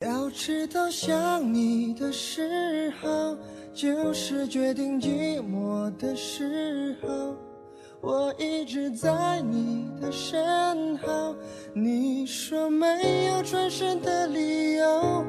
[0.00, 3.34] 要知道，想你的时候，
[3.72, 7.34] 就是决定寂寞的时候。
[8.02, 11.34] 我一直在你的身后，
[11.72, 15.24] 你说没有转身的理由。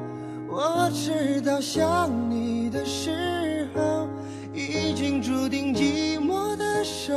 [0.50, 4.06] 我知道，想你的时候，
[4.52, 7.14] 已经注定寂寞的守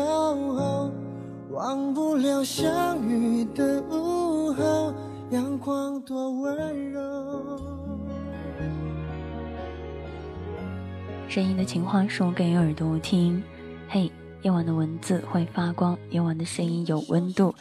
[0.54, 0.90] 候。
[1.50, 4.94] 忘不了相遇的午后，
[5.32, 7.02] 阳光多温柔。
[11.30, 13.42] 声音的情话说给耳朵听，
[13.88, 17.56] 嘿，夜晚的文字会发光，夜晚的声音有温度。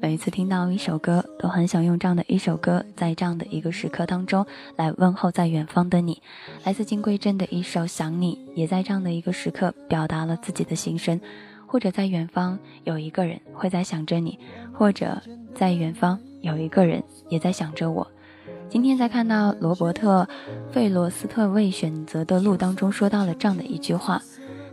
[0.00, 6.22] 每一次听到一首歌，都很想用这样的一首歌，在这样的一个时刻当中来问候在远方的你。
[6.64, 11.20] 来自金贵镇的一首《想你》，也在这样的一个时刻表达了自己的心声。
[11.66, 14.38] 或者在远方有一个人会在想着你，
[14.72, 15.22] 或者
[15.54, 18.06] 在远方有一个人也在想着我。
[18.68, 20.28] 今天在看到罗伯特·
[20.72, 24.22] 费罗斯特为选择的路当中说到了这样的一句话，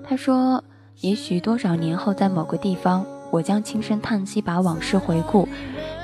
[0.08, 0.64] 他说
[1.02, 5.48] ：“也许多少年后，在某个地方，我将轻声叹息，把往事回顾，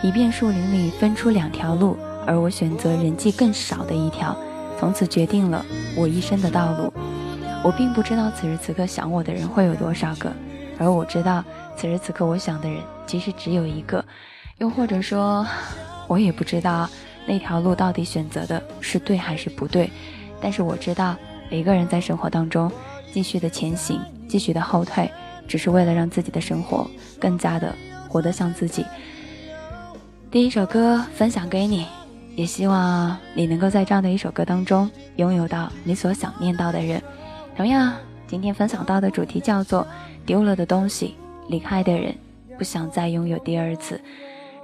[0.04, 4.36] 以便树林里分出两条路，而我选择人迹更少的一条，
[4.80, 5.64] 从此决定了
[5.96, 6.92] 我一生的道路。
[7.64, 10.32] 我并不知道此时此刻想我的人会有多少个。”
[10.80, 11.44] 而我知道，
[11.78, 14.04] 此时此刻我想的人其实只有一个，
[14.59, 15.46] 又或者说，
[16.08, 16.90] 我也不知道
[17.26, 19.90] 那条路到底选择的是对还是不对。
[20.42, 21.16] 但是我知道，
[21.50, 22.72] 每个人在生活当中
[23.12, 25.09] 继续的前行，继续的后退，
[25.48, 27.74] 只是为了让自己的生活更加的
[28.08, 28.86] 活得像自己。
[30.30, 31.86] 第一首歌分享给你，
[32.36, 37.02] 也希望你能够在这样的一首歌当中拥有到你所想念到的人。
[37.56, 37.94] 同样，
[38.28, 39.86] 今天分享到的主题叫做。
[40.26, 41.16] 丢了的东西，
[41.50, 42.16] 离开的人，
[42.58, 44.00] 不想再拥有第二次。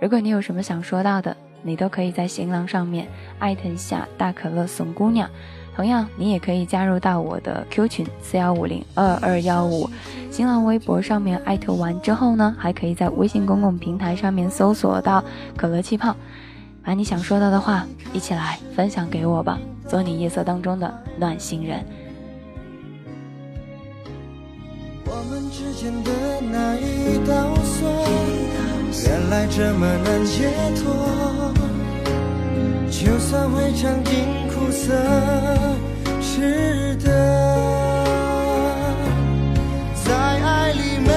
[0.01, 5.29] 如果你有什么想说到的，你都可以在新浪上面艾特一下大可乐怂姑娘。
[5.75, 9.89] 同样，你也可以加入到我的 Q 群四幺五零二二幺五。
[10.31, 15.23] 新浪微博上面艾特完之后呢，还可以在微信公共平台上面搜索到
[15.57, 16.15] 可乐气泡，
[16.83, 19.57] 把你想说到的话一起来分享给我吧，
[19.87, 21.83] 做你夜色当中的暖心人。
[25.05, 26.11] 我们之间的
[26.41, 27.89] 那一道锁，
[29.05, 30.49] 原来这么难解
[30.81, 31.53] 脱。
[32.89, 34.13] 就算会尝尽
[34.49, 34.93] 苦涩，
[36.21, 37.09] 值得。
[40.03, 41.11] 在爱里没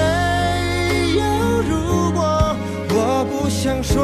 [1.17, 1.21] 有
[1.69, 2.55] 如果，
[2.89, 4.03] 我不想说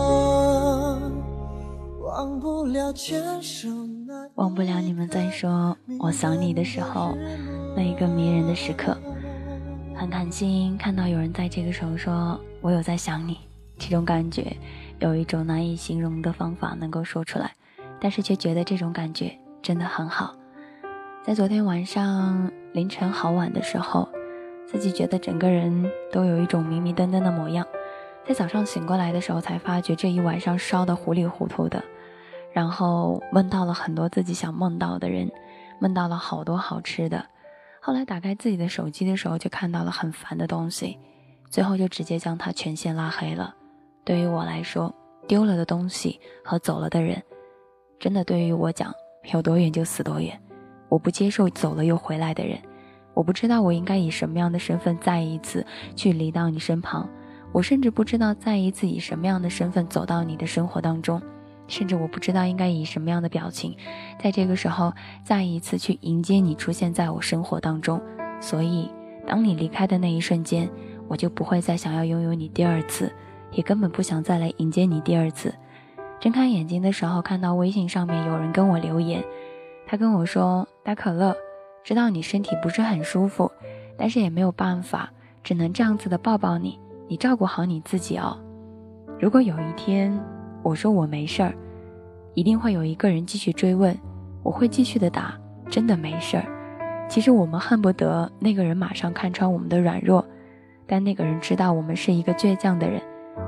[2.21, 2.93] 忘不了
[4.35, 7.17] 忘不了你们在说我想你的时候
[7.75, 8.95] 那一个迷人的时刻，
[9.95, 13.39] 很开心看到有人在这个时候说我有在想你，
[13.79, 14.55] 这种感觉
[14.99, 17.55] 有一种难以形容的方法能够说出来，
[17.99, 20.35] 但是却觉得这种感觉真的很好。
[21.23, 24.07] 在昨天晚上凌晨好晚的时候，
[24.67, 27.65] 自己觉得整个人都有一种迷迷瞪瞪的模样，
[28.27, 31.83] 在早上醒过来的时候才发觉这一晚上烧得糊里糊涂的。
[32.53, 35.31] 然后梦到了很多自己想梦到的人，
[35.79, 37.25] 梦到了好多好吃的。
[37.79, 40.97] 后来打开自己的手机的时候，就看到了很烦的东西，
[41.49, 43.55] 最后就直接将它全线拉黑了。
[44.03, 44.93] 对于我来说，
[45.27, 47.21] 丢了的东西和走了的人，
[47.99, 48.93] 真的对于我讲，
[49.33, 50.39] 有多远就死多远。
[50.89, 52.59] 我不接受走了又回来的人。
[53.13, 55.65] 我不知道我应该以什么样的身份再一次
[55.95, 57.09] 去离到你身旁。
[57.51, 61.21] 我甚至不知道再一次以什么样的身份走到你的生活当中。
[61.71, 63.75] 甚至我不知道应该以什么样的表情，
[64.21, 67.99] 在这个时候再一次去迎接你出现在我生活当中。
[68.41, 68.91] 所以，
[69.25, 70.69] 当你离开的那一瞬间，
[71.07, 73.11] 我就不会再想要拥有你第二次，
[73.51, 75.53] 也根本不想再来迎接你第二次。
[76.19, 79.23] 睁开眼睛的时候，看到微信上面有人跟我留言，
[79.87, 81.35] 他跟我说：“大可乐，
[81.83, 83.49] 知道你身体不是很舒服，
[83.97, 85.09] 但是也没有办法，
[85.41, 86.77] 只能这样子的抱抱你，
[87.07, 88.37] 你照顾好你自己哦。
[89.19, 90.13] 如果有一天……”
[90.63, 91.53] 我说我没事儿，
[92.33, 93.97] 一定会有一个人继续追问，
[94.43, 95.33] 我会继续的打，
[95.69, 96.45] 真的没事儿。
[97.09, 100.25] 其实我们恨不得那个人马上看穿我们的软弱，
[100.87, 103.01] 但那个人知道我们是一个倔强的人，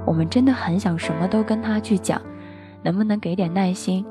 [0.06, 2.22] 我们真的很想什么都跟他去讲，
[2.82, 4.06] 能不能给点耐心？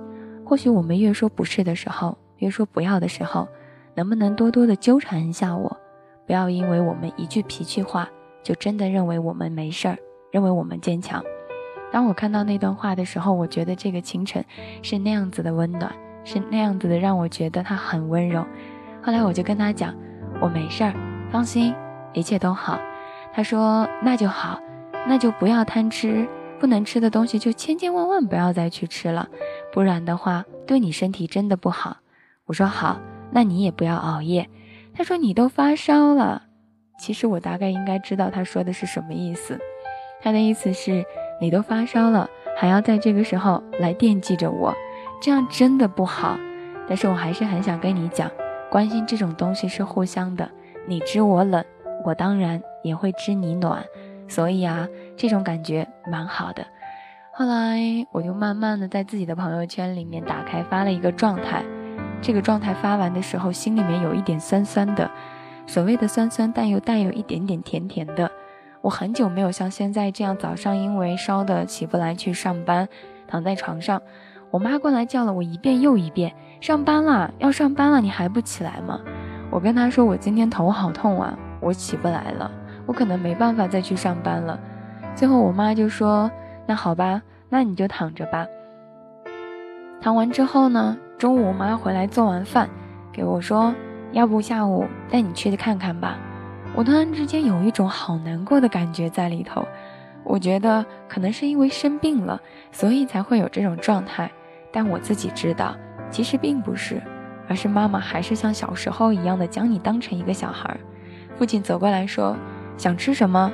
[0.45, 3.47] 或许我们越说不是的时候，越说不要的时候，
[3.95, 5.77] 能不能多多的纠缠一下我？
[6.27, 8.09] 不要因为我们一句脾气话，
[8.43, 9.99] 就真的认为我们没事儿，
[10.31, 11.23] 认为我们坚强。
[11.93, 14.43] 当我看到那段话的时候，我觉得这个清晨
[14.83, 15.93] 是那样子的温暖，
[16.25, 18.45] 是那样子的让我觉得他很温柔。
[19.03, 19.95] 后来我就跟他讲，
[20.41, 20.95] 我没事儿，
[21.31, 21.75] 放心，
[22.15, 22.81] 一切都好。
[23.35, 24.59] 他说那就好，
[25.07, 26.27] 那就不要贪吃，
[26.59, 29.29] 不能吃的东西就千千万万不要再去吃了，
[29.71, 31.99] 不然的话对你身体真的不好。
[32.47, 33.01] 我说好，
[33.33, 34.49] 那你也不要熬夜。
[34.95, 36.45] 他说你都发烧了。
[36.99, 39.59] 其实我大概应该知道他说的是什么意思，
[40.23, 41.05] 他的意思是。
[41.43, 44.73] 你都发烧了，还要在这个时候来惦记着我，
[45.21, 46.39] 这样真的不好。
[46.87, 48.31] 但是我还是很想跟你讲，
[48.71, 50.49] 关心这种东西是互相的，
[50.87, 51.65] 你知我冷，
[52.05, 53.85] 我当然也会知你暖。
[54.29, 54.87] 所以啊，
[55.17, 56.65] 这种感觉蛮好的。
[57.33, 61.65] 后来我就慢慢的在自己的朋友圈里面打开发了一个状态，
[62.21, 65.11] 这个状态发完的时候，心里面有一点酸酸的，
[65.67, 68.31] 所谓的酸酸，但又带有一点点甜甜的。
[68.83, 72.89] 我很久没有像现在这样早上因为烧的起不来去上班，
[73.29, 74.03] 躺在床上，
[74.51, 79.01] 我妈过来叫了我一遍又一遍，上班了，要上班了，你还不起来吗？
[79.51, 82.51] 我跟她说我今天头好痛啊，我起不来了，
[82.85, 84.59] 我可能没办法再去上班了。
[85.15, 86.29] 最后我妈就说，
[86.67, 88.47] 那好吧，那你就躺着吧。
[90.01, 92.69] 躺完之后呢，中午我妈回来做完饭，
[93.13, 93.73] 给我说，
[94.11, 96.19] 要不下午带你去看看吧。
[96.75, 99.67] 我突然之间有一种好难过的感觉在里头，
[100.25, 102.41] 我觉得可能是因为生病了，
[102.71, 104.31] 所以才会有这种状态。
[104.73, 105.77] 但我自己知道，
[106.11, 107.01] 其实并不是，
[107.47, 110.75] 而是妈妈还是像小时候一样的将你当成一个小孩。
[111.37, 112.35] 父亲走过来说
[112.79, 113.53] ：“想吃什么？”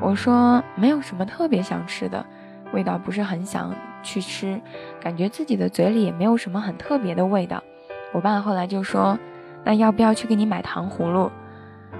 [0.00, 2.24] 我说：“没有什么特别想吃的，
[2.72, 4.60] 味道不是很想去吃，
[5.00, 7.62] 感觉自己的嘴里也没有什么很特别的味道。”
[8.12, 9.18] 我爸后来就说
[9.64, 11.30] ：“那要不要去给你买糖葫芦？”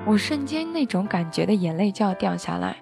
[0.07, 2.77] 我瞬间那种感觉的眼泪就要掉下来。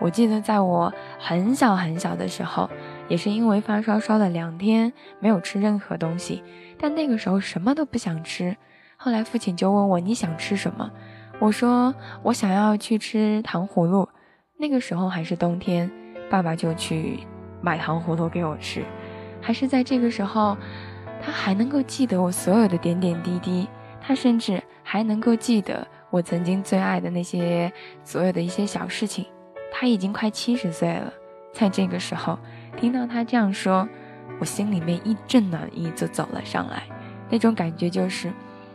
[0.00, 2.68] 我记得在我很小很小的时候，
[3.06, 6.42] 也是因为发烧烧了两天，没有吃任何东西，
[6.76, 8.56] 但那个时候什么都不想吃。
[8.96, 10.90] 后来父亲就问我你想吃什么，
[11.38, 14.08] 我说我想要去吃糖葫芦。
[14.58, 15.90] 那个时候还是冬天，
[16.28, 17.20] 爸爸就去
[17.60, 18.84] 买糖葫芦给我吃。
[19.40, 20.56] 还是在这个时候，
[21.20, 23.68] 他还能够记得我所有的点点滴滴，
[24.00, 25.86] 他甚至还能够记得。
[26.12, 27.72] 我曾经最爱的那些
[28.04, 29.24] 所有的一些小事情，
[29.72, 31.10] 他已经快七十岁了，
[31.54, 32.38] 在这个时候
[32.76, 33.88] 听到他这样说，
[34.38, 36.82] 我心里面一阵暖意就走了上来。
[37.30, 38.30] 那种感觉就是，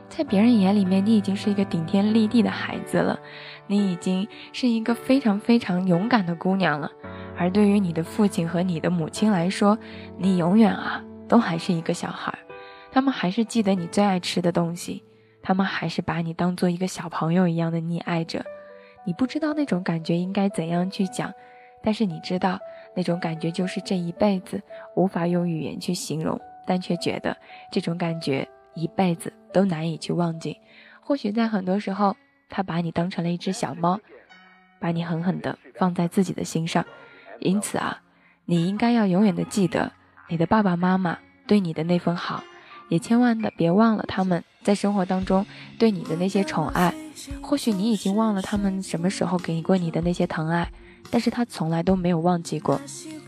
[0.10, 3.20] 在别人眼里面，你已经是一个顶天立地的孩子了，
[3.68, 6.92] 你已经是一个非常非常勇敢的姑娘了。
[7.38, 9.78] 而对于你的父亲和你的母亲来说，
[10.18, 12.36] 你永远啊都还是一个小孩，
[12.92, 15.04] 他们还是记得你最爱吃的东西。
[15.48, 18.44] 他们还是把你当做一个小朋友一样的溺爱着，
[19.06, 21.34] 你不知道那种感觉应该怎样去讲，
[21.82, 22.60] 但是你知道
[22.94, 24.62] 那种感觉就是这一辈子
[24.94, 27.38] 无法用语言去形容，但却觉得
[27.72, 30.60] 这种感觉一辈子都难以去忘记。
[31.00, 32.14] 或许在很多时候，
[32.50, 33.98] 他把你当成了一只小猫，
[34.82, 36.86] 把你狠狠地放在自己的心上，
[37.40, 38.02] 因此啊，
[38.44, 39.94] 你应该要永远的记得
[40.28, 42.44] 你的爸爸妈妈对你的那份好。
[42.90, 45.46] 也千万的别忘了他们在生活当中
[45.80, 46.94] 对你的那些宠爱，
[47.42, 50.70] 或许你已经忘了他们什么时候给你过你的那些疼爱，
[51.10, 52.78] 但是他从来都没有忘记过。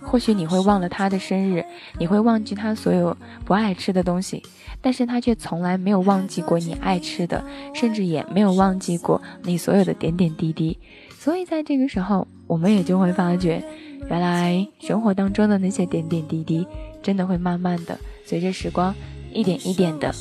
[0.01, 1.63] 或许你会忘了他的生日，
[1.97, 3.15] 你会忘记他所有
[3.45, 4.43] 不爱吃的东西，
[4.81, 7.41] 但是他却从来没有忘记过你爱吃的，
[7.73, 10.77] 甚至也没有忘记过你所有的点点滴滴。
[11.17, 13.63] 所以在这个时候，我们也就会发觉，
[14.09, 16.67] 原来生活当中的那些点点滴滴。
[17.01, 18.93] 真的会慢慢的随着时光
[19.31, 20.13] 一点一点的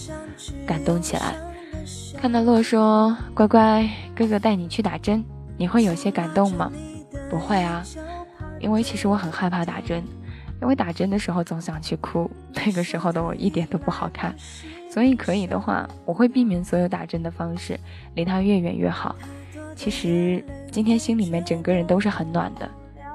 [0.66, 1.34] 感动起来。
[2.16, 5.24] 看到洛说：“乖乖，哥哥带你去打针，
[5.56, 6.70] 你会有些感动吗？”
[7.30, 7.84] 不会啊，
[8.58, 10.02] 因为其实我很害怕打针，
[10.60, 14.34] 因为打针的时候总想去哭， 那个时候的我一点都不好看，
[14.90, 17.78] 所以可以的话，我会避免所有打针的方式，
[18.14, 19.14] 离他越远越好。
[19.76, 22.68] 其实今天心里面整个人都是很暖的，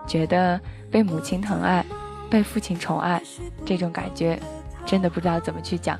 [0.07, 0.59] 觉得
[0.89, 1.83] 被母亲疼爱，
[2.29, 3.21] 被父亲宠爱，
[3.65, 4.39] 这种感觉
[4.85, 5.99] 真的不知道怎么去讲。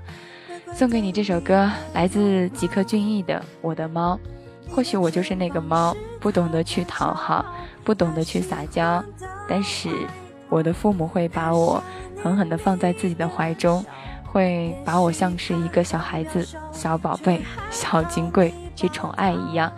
[0.73, 4.19] 送给你这首歌，来自吉克隽逸的《我的猫》。
[4.73, 7.45] 或许我就是那个猫，不懂得去讨好，
[7.83, 9.03] 不懂得去撒娇，
[9.47, 9.89] 但是
[10.49, 11.83] 我的父母会把我
[12.23, 13.85] 狠狠地放在自己的怀中，
[14.23, 19.71] 会把我像是一个小孩子、小宝贝、 小金贵去宠爱一样，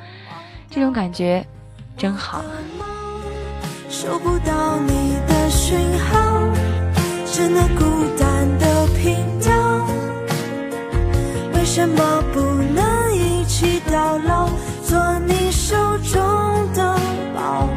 [0.70, 1.46] 这种感觉
[1.98, 2.42] 真好。
[3.90, 6.40] 收不到你的讯号，
[7.34, 7.84] 真的孤
[8.18, 8.75] 单的
[11.76, 14.48] 什么不能一起到老？
[14.82, 16.22] 做你手中
[16.74, 16.96] 的
[17.36, 17.68] 宝，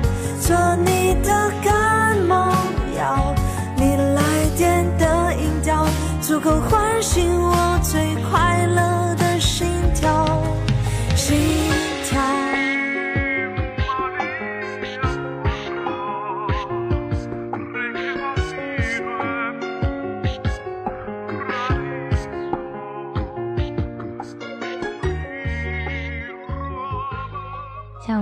[0.40, 2.52] 做你的感冒
[2.96, 3.34] 药，
[3.76, 4.22] 你来
[4.56, 5.84] 电的音调，
[6.20, 7.77] 足够唤醒我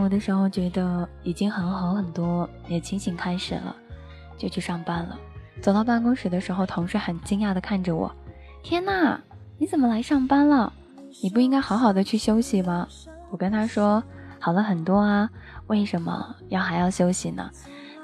[0.07, 3.75] 有的时候觉得已经很好很多，也清醒开始了，
[4.39, 5.19] 就去上班了。
[5.61, 8.15] 走到办公室的时候，同事很惊讶地看着我
[8.63, 9.19] ：“天呐，
[9.59, 10.73] 你怎么来上班了？
[11.25, 12.87] 你不应该好好的去休息吗？”
[13.33, 14.01] 我跟他说
[14.39, 15.29] ：“好了很多啊，
[15.67, 17.51] 为什么要还要休息呢？”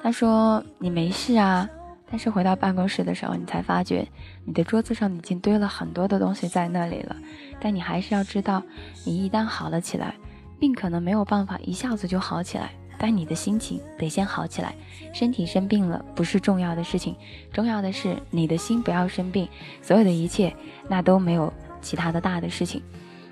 [0.02, 1.68] 他说：“你没事啊。”
[2.10, 4.08] 但是回到办公室的时候，你才发觉
[4.44, 7.14] 你的桌子上已经堆了很多的东西在那里了。
[7.60, 8.60] 但你还是要知道，
[9.06, 10.16] 你一旦好了起来。
[10.62, 14.76] 病可能没有办法一下子就好起来，但你的心情得先好起来。
[15.12, 17.16] 身体生病了不是重要的事情，
[17.52, 19.48] 重要的是你的心不要生病。
[19.82, 20.54] 所有的一切
[20.88, 22.80] 那都没有其他的大的事情。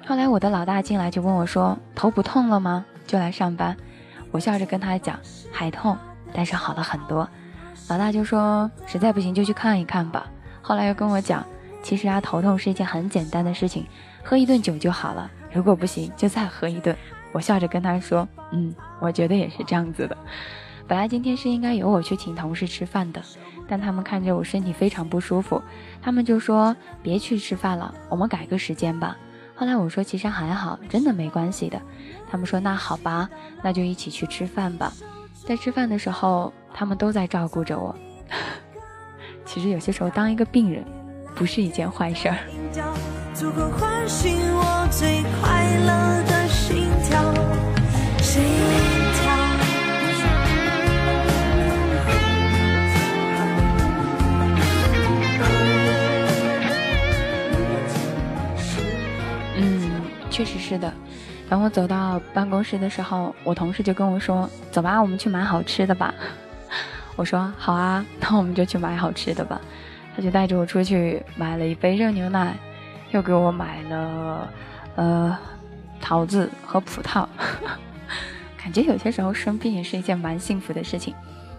[0.04, 2.84] 后来我的老大进来就问我说：“头不痛了吗？
[3.06, 3.76] 就来上班。”
[4.32, 5.16] 我笑着跟他讲
[5.52, 5.96] ：“还痛，
[6.32, 7.28] 但是好了很多。”
[7.88, 10.26] 老大就说：“实在不行就去看一看吧。”
[10.60, 11.46] 后来又跟我讲
[11.80, 13.86] ：“其实啊，头痛是一件很简单的事情，
[14.24, 15.30] 喝一顿酒就好了。
[15.52, 16.96] 如果不行，就再喝一顿。”
[17.32, 20.16] 我笑着跟他说：“嗯，我觉得也是这样子的。
[20.86, 23.22] 本来今天是应该由我去请同事吃饭的，
[23.68, 25.62] 但他们看着我身体非常不舒服，
[26.02, 29.16] 他们就说别去吃饭了，我们改个时间吧。
[29.54, 31.80] 后来我说其实还好，真的没关系的。
[32.30, 33.28] 他们说那好吧，
[33.62, 34.92] 那就一起去吃饭吧。
[35.46, 37.94] 在吃饭的时候，他们都在照顾着我。
[39.46, 40.84] 其实有些时候当一个病人，
[41.34, 42.36] 不是一件坏事儿。”
[60.40, 60.90] 确实是的。
[61.50, 66.14] 等我走到办公室的时候，我同事就跟我说：“走吧，我们去买好吃的吧。”
[67.14, 69.60] 我说：“好啊，那我们就去买好吃的吧。”
[70.16, 72.54] 他就带着我出去买了一杯热牛奶，
[73.10, 74.48] 又给我买了
[74.96, 75.38] 呃
[76.00, 77.26] 桃子和葡萄。
[78.56, 81.14] 感觉有些时候生病也是一件蛮幸福的事情。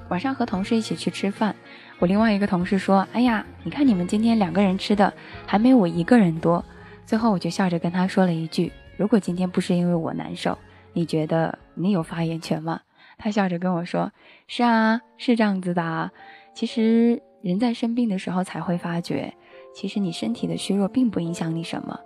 [0.09, 1.55] 晚上和同事一起去吃饭，
[1.99, 5.13] 我另外一个同事说：“哎呀，你看你们今天两个人吃的
[5.45, 6.65] 还没我一个人多。”
[7.11, 10.57] 最后我就笑着跟他说了一句：“如果今天不是因为我难受，
[10.93, 12.79] 你觉得你有发言权吗？”
[13.19, 14.13] 他笑着跟我说
[14.47, 16.09] ：“是啊，是这样子的。
[16.53, 19.33] 其实人在生病的时候才会发觉，
[19.75, 21.99] 其实你身体的虚弱并不影响你什么。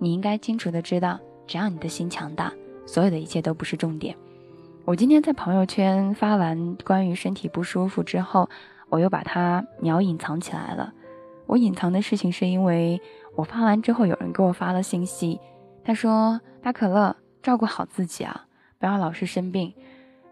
[0.00, 2.52] 你应该清楚的知道，只要你的心强大。”
[2.84, 4.16] 所有的一切都不是重点。
[4.84, 8.50] 我今天在朋友圈发完关于身体不舒服之后，
[8.88, 10.92] 我又把它秒隐藏起来了。
[11.46, 13.00] 我隐藏的事情是因为
[13.34, 15.40] 我发完之后，有人给我发了信息，
[15.84, 18.46] 他说：“大可乐，照顾好自己啊，
[18.78, 19.72] 不要老是生病。”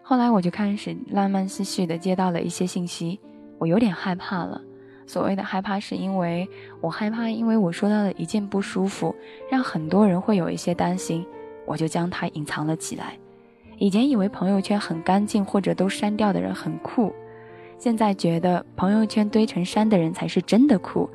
[0.03, 3.21] 后来我就开始慢慢细细的接到了一些信息，
[3.59, 4.61] 我有点害怕了。
[5.07, 6.49] 所谓的害怕，是因为
[6.81, 9.15] 我害怕，因为我说到了一件不舒服，
[9.51, 11.27] 让很多人会有一些担心。
[11.67, 13.17] 我就将它隐藏了起来。
[13.79, 17.13] 以前以为朋友圈很干净或者都删掉的人很酷，
[17.79, 21.09] 现在觉得朋友圈堆成山的人才是真的酷。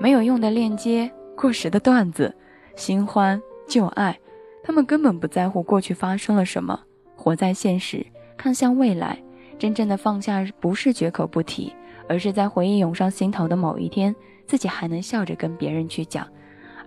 [0.00, 2.34] 没有用的链接、过时的段子、
[2.74, 4.18] 新欢旧爱，
[4.60, 6.80] 他们根本不在乎过去发生了什么，
[7.14, 8.04] 活在现实，
[8.36, 9.16] 看向未来。
[9.56, 11.72] 真正的放下不是绝口不提，
[12.08, 14.12] 而是在回忆涌上心头的某一天，
[14.48, 16.26] 自己还能笑着跟别人去讲。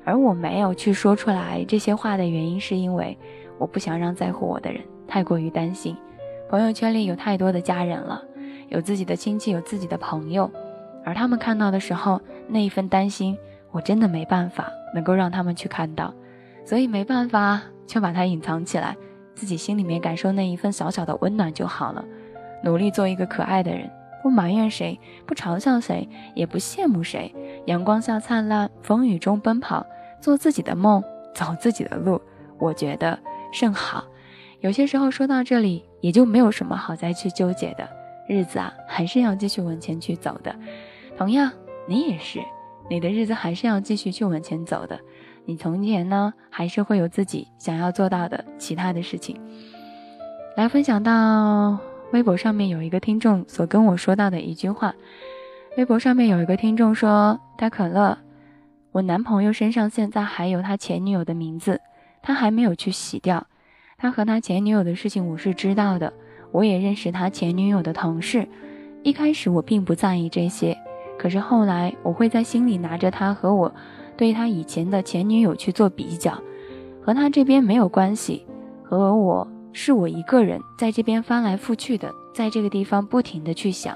[0.03, 3.17] 而我没有去说出来这些话的原因，是因为
[3.57, 5.95] 我不想让在乎我的人太过于担心。
[6.49, 8.21] 朋友圈里有太多的家人了，
[8.67, 10.51] 有自己的亲戚，有自己的朋友，
[11.05, 13.37] 而他们看到的时候，那一份担心，
[13.71, 16.13] 我真的没办法能够让他们去看到，
[16.65, 18.95] 所以没办法，就把它隐藏起来，
[19.33, 22.03] 自己心里面感受那一份小小的温暖就好了。
[22.63, 23.89] 努力做一个可爱的人，
[24.21, 27.33] 不埋怨谁，不嘲笑谁，也不羡慕谁。
[27.65, 29.85] 阳光下灿烂，风雨中奔跑，
[30.19, 32.21] 做自己的梦，走自己的路，
[32.59, 33.17] 我觉得
[33.51, 34.05] 甚好。
[34.59, 37.89] 有些时候说到这里，也就没有什么好再去纠结的。
[38.27, 40.55] 日子啊，还是要继续往前去走的。
[41.17, 41.51] 同样，
[41.87, 42.39] 你也是，
[42.91, 44.99] 你的日子还是要继续去往前走的。
[45.45, 49.39] 你从前呢，还是会有自己想要做到的其他的事情。
[50.57, 51.79] 来分享到
[52.11, 54.93] 微博上面有一个听众所跟我说到的一句话。
[55.77, 58.17] 微博上面有一个听众说：“大可乐，
[58.91, 61.79] 我男朋友身上现在还有他前女友的名字，
[62.21, 63.47] 他还没有去洗掉。
[63.97, 66.11] 他和他前女友的事情我是知道的，
[66.51, 68.45] 我也认识他前女友的同事。
[69.01, 70.77] 一开始我并不在意这些，
[71.21, 73.71] 可是后来我会在心里拿着他和我
[74.17, 76.33] 对他以前的前女友去做比较，
[76.99, 78.43] 和他这边没有关系，
[78.81, 83.95] 和我是我一个人在这边翻来覆去的，在这个地方不停的去想。”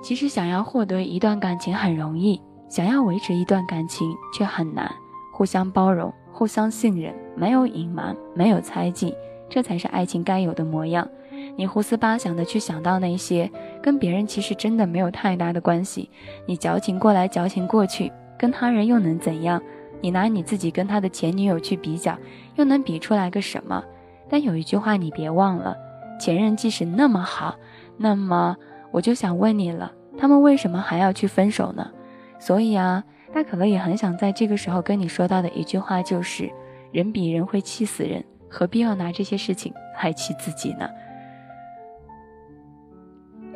[0.00, 4.88] 其实想要获得一段感情很容易，想要维持一段感情却很难。
[5.32, 9.12] 互相包容，互相信任，没有隐瞒，没有猜忌，
[9.50, 11.08] 这才是爱情该有的模样。
[11.56, 13.50] 你胡思八想的去想到那些
[13.82, 16.10] 跟别人其实真的没有太大的关系，
[16.46, 19.60] 你矫情过来矫情过去，跟他人又能怎样？
[20.02, 22.16] 你拿你自己跟他的前女友去比较，
[22.56, 23.82] 又能比出来个什么？
[24.28, 25.74] 但有一句话你别忘了，
[26.20, 27.56] 前任即使那么好，
[27.96, 28.56] 那么
[28.90, 29.92] 我就想问你了。
[30.18, 31.90] 他们为什么还要去分手呢？
[32.38, 36.50] 所以啊，大可乐也很想在这个时候跟你说到的一句话就是：
[36.92, 40.88] 人比人会气死人，何必要拿这些事情来气自己呢？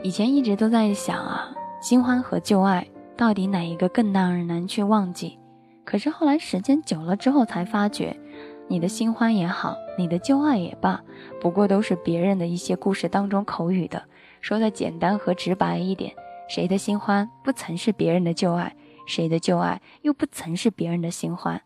[0.02, 2.86] 以前一直都在想啊，新欢和旧爱
[3.18, 5.38] 到底哪一个更让人难去忘记？
[5.84, 8.18] 可是后来时间久了之后才发觉，
[8.66, 11.02] 你的新欢也好，你的旧爱也罢，
[11.38, 14.02] 不过都是别人的一些故事当中口语的，
[14.40, 16.14] 说的简单和直白一点。
[16.48, 18.74] 谁的新欢不曾是别人的旧爱？
[19.06, 21.60] 谁的旧爱又不曾是别人的新欢？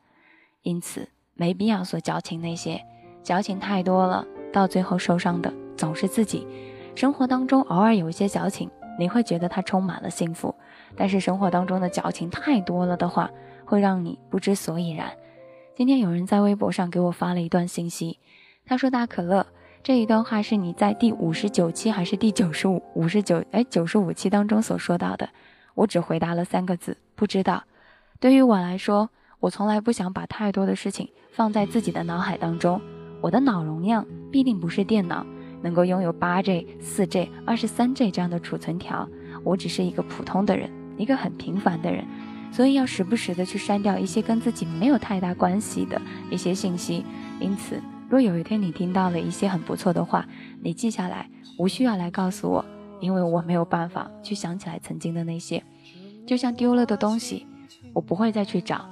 [0.62, 2.84] 因此，没必要说矫情那些，
[3.22, 6.48] 矫情太多了，到最后受伤的总是自己。
[6.94, 10.54] 生活当中偶尔有一些矫情，你会觉得它充满了幸福；
[10.96, 13.30] 但是生活当中的矫情太多了的话，
[13.64, 15.10] 会让你不知所以然。
[15.76, 18.20] 今天有人在微博上给我发了一段信息，
[18.64, 19.46] 他说：“大可乐。”
[19.82, 25.28] 这一段话是你在第五十九期还是第九十五五十九哎九十五期当中所说到的？
[25.74, 27.64] 我只回答了三个字，不知道。
[28.18, 32.80] 对于我来说，我从来不想把太多的事情放在自己的脑海当中。
[33.20, 35.26] 我的脑容量必定不是电脑
[35.64, 39.08] 能够拥有八 G、四 G、二十三 G 这样的储存条。
[39.42, 42.04] 我只是一个普通的人，一个很平凡的人，
[42.52, 46.00] 所以要时不时的去删掉一些跟自己没有太大关系的
[46.30, 47.04] 一些信息。
[47.40, 47.82] 因此。
[48.06, 50.24] 若有一天你听到了一些很不错的话，
[50.62, 52.64] 你记下来，无需要来告诉我，
[53.00, 55.60] 因为我没有办法去想起来曾经的那些，
[56.24, 57.46] 就像丢了的东西，
[57.92, 58.86] 我不会再去找。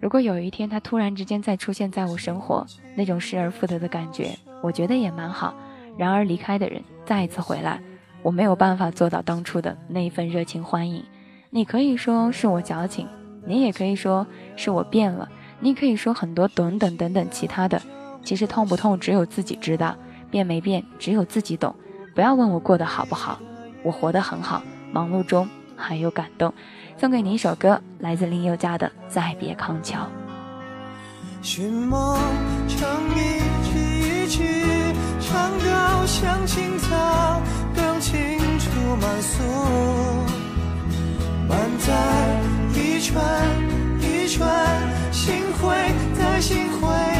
[0.00, 5.54] 如果有一天它突然之间再出现在我生活，那种失而复得的感觉，我觉得也蛮好。
[5.96, 7.80] 然而离开的人再一次回来，
[8.22, 11.04] 我没有办法做到当初的那一份热情欢迎。
[11.50, 13.06] 你可以说是我矫情，
[13.46, 14.26] 你也可以说
[14.56, 15.28] 是我变了，
[15.60, 17.80] 你可以说很多等等等等其他的。
[18.24, 19.94] 其实痛不痛，只有自己知道；
[20.30, 21.74] 变没变，只有自己懂。
[22.14, 23.40] 不要问我过得好不好，
[23.82, 26.54] 我活得很好，忙碌中还有感动。
[26.96, 30.06] 送给你一首歌，来自林宥嘉的《再别康桥》。
[35.32, 37.40] 唱到像青草，
[37.74, 38.68] 更清楚
[39.00, 39.42] 满诉。
[41.48, 41.90] 满载
[42.74, 43.24] 一船
[43.98, 44.46] 一船
[45.10, 45.74] 星辉，
[46.18, 47.11] 在星辉。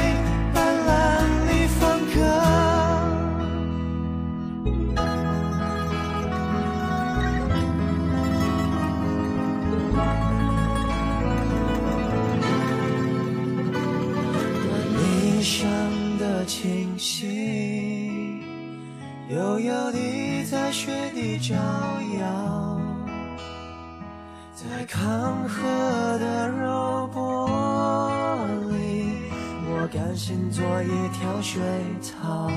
[20.73, 22.81] 雪地招摇，
[24.55, 25.63] 在康河
[26.19, 27.47] 的柔波
[28.71, 29.31] 里，
[29.69, 31.61] 我甘心做一条水
[32.01, 32.51] 草。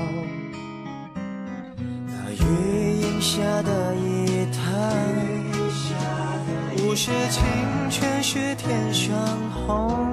[2.06, 4.64] 那雨荫下的一滩
[6.96, 7.44] 是情，
[7.90, 9.14] 全是天上
[9.52, 10.08] 红。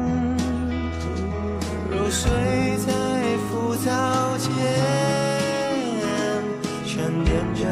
[1.89, 2.29] 入睡
[2.85, 2.91] 在
[3.47, 4.51] 浮藻间，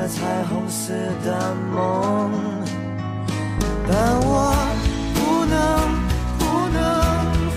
[0.03, 2.31] 那彩虹似的梦。
[3.87, 4.51] 但我
[5.13, 5.55] 不能，
[6.39, 6.41] 不
[6.73, 6.81] 能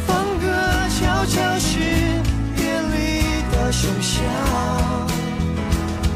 [0.07, 0.45] 放歌，
[0.91, 4.13] 悄悄是夜里的笙箫，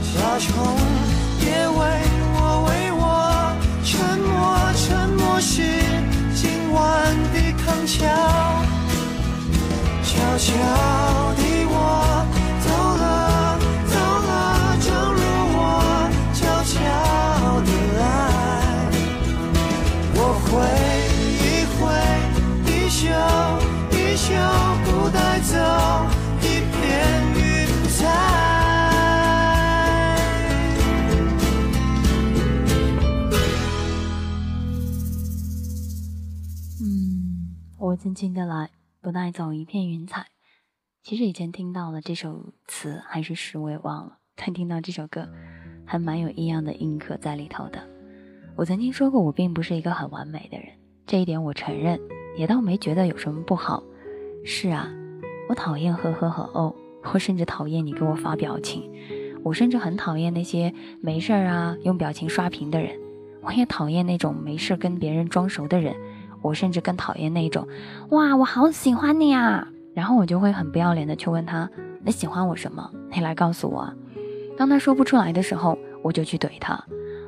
[0.04, 0.46] 沙虫
[1.40, 1.80] 也为
[2.36, 2.38] 我
[2.68, 3.02] 为我
[3.82, 3.88] 沉
[4.18, 4.28] 默
[4.84, 5.40] 沉默。
[5.40, 5.62] 是
[6.34, 6.78] 今晚
[7.32, 8.04] 的康桥，
[10.04, 10.52] 悄悄
[37.98, 40.26] 轻轻的来，不带走一片云彩。
[41.02, 44.18] 其实以前听到了这首词还是诗，我也忘了。
[44.36, 45.28] 但听到这首歌，
[45.84, 47.84] 还蛮有异样的印刻在里头的。
[48.54, 50.68] 我曾经说过，我并不是一个很完美的人，
[51.06, 51.98] 这一点我承认，
[52.36, 53.82] 也倒没觉得有什么不好。
[54.44, 54.88] 是啊，
[55.48, 56.72] 我讨厌呵呵和哦，
[57.12, 58.88] 我甚至讨厌你给我发表情，
[59.42, 62.96] 我甚至很讨厌那些没事儿啊用表情刷屏的人，
[63.42, 65.96] 我也讨厌那种没事跟别人装熟的人。
[66.42, 67.66] 我甚至更讨厌那种，
[68.10, 69.68] 哇，我好喜欢你啊！
[69.94, 71.68] 然后我就会很不要脸的去问他，
[72.04, 72.90] 你喜欢我什么？
[73.10, 73.92] 你来告诉我。
[74.56, 76.84] 当他说不出来的时候，我就去怼他。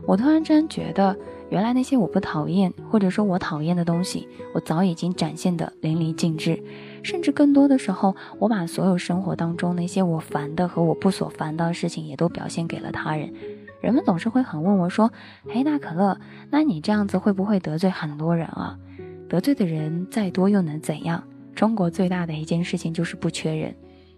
[0.06, 1.16] 我突然间觉得，
[1.50, 6.62] 原来那些我不讨厌或者说我讨厌的东西，我早已经展现的淋漓尽致。
[7.02, 13.32] 甚至更多的时候，我把所有生活当中那些我烦的和我不所烦的事情，也都表现给了他人。
[13.80, 15.12] 人们总是会很问我说
[15.48, 16.18] ：“嘿，大可乐，
[16.50, 18.78] 那你这样子会不会得罪很多人啊？”
[19.30, 21.22] 得罪的人再多又能怎样？
[21.54, 23.72] 中国最大的一件事情就是不缺人。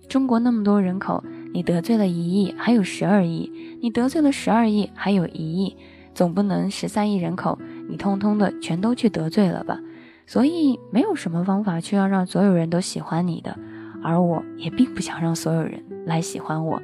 [0.08, 1.22] 中国那么多人口，
[1.52, 5.76] 你得罪了一亿，还有十二亿；你得罪了十二亿，还有一亿，
[6.14, 7.58] 总不能十三亿人口
[7.90, 9.78] 你通通的全都去得罪了吧？
[10.26, 13.54] 所以没有什么方法去要让所有人都喜欢你的，
[14.02, 16.80] 而我也并不想让所有人来喜欢我。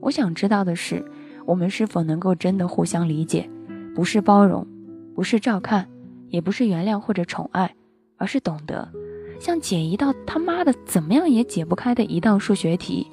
[0.00, 1.02] 我想知道的是，
[1.46, 3.48] 我们是否能够真的互相理解，
[3.94, 4.66] 不是包容，
[5.14, 5.88] 不是照看。
[6.32, 7.72] 也不是原谅或者宠爱，
[8.16, 8.90] 而是懂得，
[9.38, 13.06] 像解一道他妈的怎么样也解不开的一道数学题，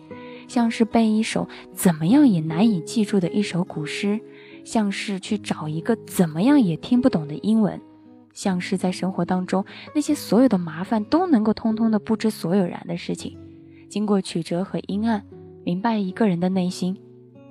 [0.48, 4.20] 像是背一首怎么样也难以记住的一首古诗，
[4.64, 7.80] 像是去找一个怎么样也听不懂的英文，
[8.34, 13.38] 像是在生活当中那些所有的麻烦都能够通通的不知所有然的事情，
[13.90, 15.26] 经过曲折和阴暗，
[15.66, 16.98] 明白一个人的内心。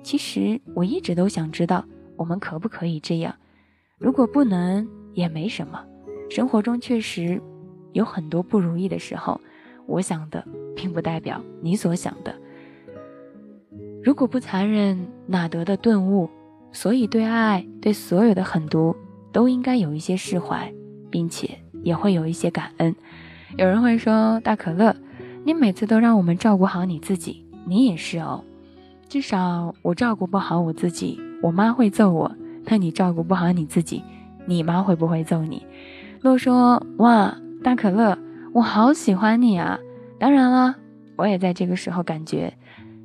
[0.01, 3.35] 其实我一直都想知道，我们可不可以这样？
[3.99, 4.98] 如果不能。
[5.19, 5.83] 也没什么，
[6.29, 7.41] 生活中确实
[7.91, 9.39] 有很多不如意的时候。
[9.85, 12.33] 我想的并不代表你所想的。
[14.01, 16.29] 如果不残忍，哪得的顿悟？
[16.71, 18.95] 所以对爱，对所有的狠毒，
[19.31, 20.71] 都应该有一些释怀，
[21.09, 21.49] 并且
[21.83, 22.95] 也会有一些感恩。
[23.57, 24.95] 有人会说：“大可乐，
[25.43, 28.43] 你每次都让我们照顾好你自己，你也是哦。
[29.09, 32.31] 至少我照顾不好我自己，我妈会揍我。
[32.65, 34.03] 那你照顾不好你自己？”
[34.49, 35.63] 你妈会不会揍你？
[36.21, 38.17] 洛说：“哇，大可乐，
[38.51, 39.79] 我好喜欢你啊！
[40.17, 40.75] 当然了，
[41.17, 42.51] 我也在这个时候感觉，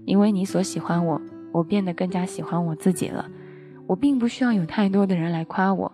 [0.07, 1.21] 因为你所喜欢我，
[1.53, 3.29] 我变得更加喜欢我自己了。
[3.87, 5.93] 我并不需要有太多的人来夸我，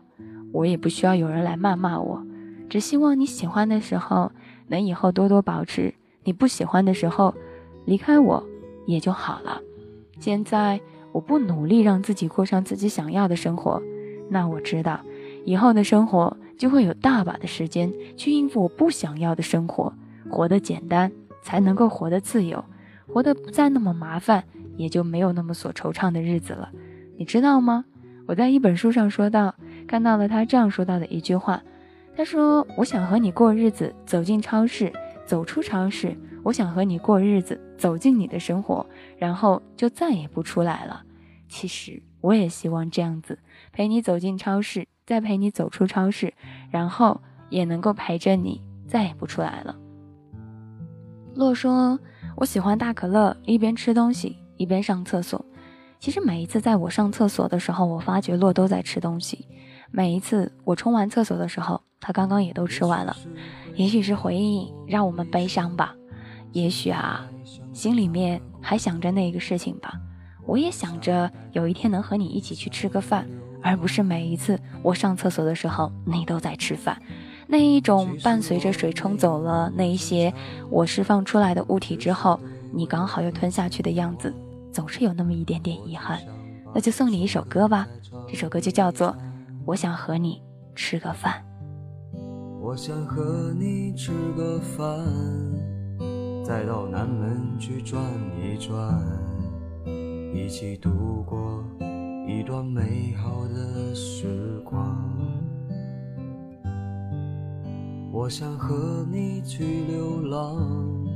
[0.53, 2.25] 我也不需要有人来谩骂我，
[2.69, 4.31] 只希望你喜欢的时候
[4.69, 7.35] 能以后多多保持，你不喜欢的时候
[7.87, 8.47] 离开我
[8.87, 9.61] 也就好了。
[10.21, 13.83] 现在我不努力让自己过上自己想要的生活，
[14.29, 15.01] 那我知道。”
[15.45, 19.93] 以后的生活就会有大把的时间去应付我不想要的生活，
[20.31, 21.11] 活得简单
[21.43, 22.65] 才能够活得自由，
[23.07, 24.45] 活得不再那么麻烦，
[24.77, 26.71] 也就没有那么所惆怅的日子了。
[27.17, 27.85] 你知道吗？
[28.27, 29.55] 我在一本书上说到，
[29.89, 31.63] 看到了他这样说到的一句话，
[32.17, 34.93] 他说：“我想和你过日子，走进超市，
[35.27, 38.87] 走出超市，我想和你过日子，走进你的生活，
[39.19, 41.03] 然后就再也不出来了。”
[41.49, 43.39] 其实我也希望这样子，
[43.73, 44.87] 陪你走进超市。
[45.11, 46.33] 再陪你走出超市，
[46.71, 49.75] 然后也能够陪着你再也不出来了。
[51.35, 51.99] 洛说
[52.39, 55.45] ：“我喜欢大可乐，一边吃东西一边上厕所。
[55.99, 59.49] 其实每一次在我上厕所的时候，我发觉洛都在吃东西。
[59.91, 63.17] 每一次我冲完厕所的时候，他刚刚也都吃完了。
[63.75, 65.93] 也许是回忆让我们悲伤吧，
[66.53, 67.29] 也许啊，
[67.73, 69.93] 心里面还想着那个事情吧。
[70.47, 73.27] 我也想着有一天能和你一起去吃个饭。”
[73.63, 77.01] 而不是每一次我上厕所的时候你都在吃饭。
[77.47, 80.33] 那一种伴随着水冲走了那一些
[80.71, 82.39] 我释放出来的物体之后，
[82.73, 84.33] 你刚好又吞下去的样子，
[84.73, 86.21] 总是有那么一点点遗憾。
[86.73, 87.89] 那就送你一首歌吧，
[88.29, 89.09] 这首歌就叫做
[89.65, 90.41] 《我想和你
[90.77, 91.43] 吃个饭》。
[92.61, 95.05] 我想和你吃个饭，
[96.45, 98.01] 再到南门去转
[98.39, 99.03] 一转，
[100.33, 101.65] 一起度过
[102.27, 104.97] 一段美好的时光。
[108.13, 111.07] 我想和你去流浪，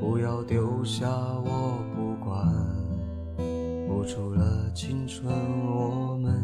[0.00, 2.46] 不要丢下我不管。
[3.86, 5.32] 付出了青春，
[5.66, 6.42] 我们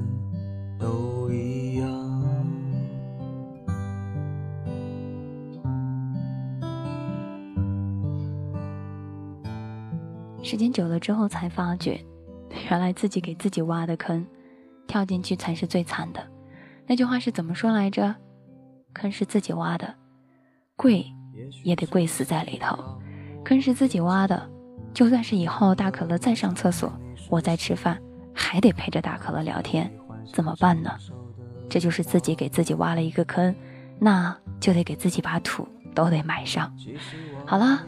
[0.78, 1.88] 都一样。
[10.42, 12.00] 时间久了之后，才发觉，
[12.70, 14.26] 原来自己给自己挖的坑，
[14.86, 16.20] 跳进去才是最惨的。
[16.86, 18.14] 那句话是怎么说来着？
[18.94, 19.94] 坑是自己挖的，
[20.76, 21.04] 跪
[21.64, 22.78] 也得跪死在里头。
[23.44, 24.48] 坑是自己挖的，
[24.94, 26.92] 就算是以后大可乐再上厕所，
[27.28, 28.00] 我在吃饭，
[28.34, 29.92] 还得陪着大可乐聊天，
[30.32, 30.90] 怎么办呢？
[31.68, 33.54] 这就是自己给自己挖了一个坑，
[33.98, 36.72] 那就得给自己把土都得埋上。
[37.44, 37.84] 好了，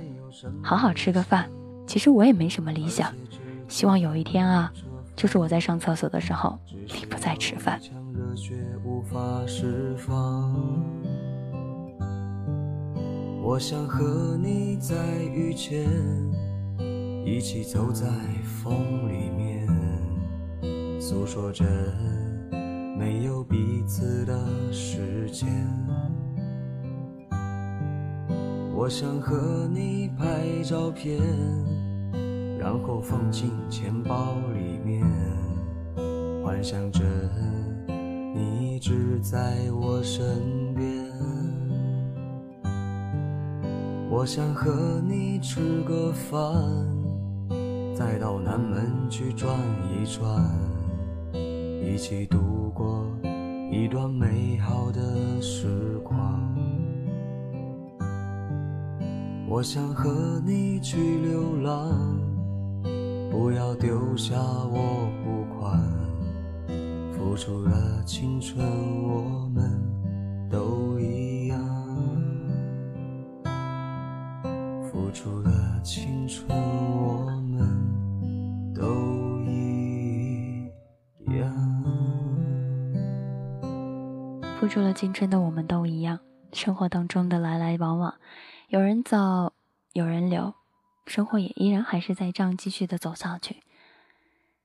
[0.63, 1.49] 好好吃个饭。
[1.87, 3.15] 其实我也没什么理想，
[3.69, 4.73] 希望有一天啊，
[5.15, 7.81] 就是我在上厕所的时候，你不在吃饭。
[13.43, 14.95] 我想和你在
[15.33, 15.87] 遇见，
[17.25, 18.07] 一起走在
[18.43, 18.75] 风
[19.09, 19.67] 里面，
[21.01, 21.65] 诉说着
[22.99, 25.49] 没有彼此的时间。
[28.75, 31.21] 我想和你拍照片，
[32.69, 35.03] 然后放进钱包里面，
[36.45, 37.03] 幻想着
[38.35, 41.07] 你一直在我身边。
[44.11, 46.39] 我想和你吃个饭，
[47.95, 49.51] 再到南门去转
[49.91, 50.47] 一转，
[51.33, 53.07] 一起度过
[53.73, 56.39] 一段美好的时光。
[59.49, 62.18] 我想和你去流浪，
[63.39, 65.81] 不要丢下我不管。
[67.13, 68.67] 付出了青春，
[69.05, 69.81] 我们
[70.51, 71.57] 都一样。
[74.91, 78.83] 付出了青春，我们都
[79.47, 81.55] 一样。
[84.59, 86.19] 付出了青春的我们都一样。
[86.53, 88.15] 生活当中的来来往往，
[88.67, 89.53] 有人走，
[89.93, 90.55] 有人留，
[91.09, 93.63] 生活也依然还是在这样继续的走下去。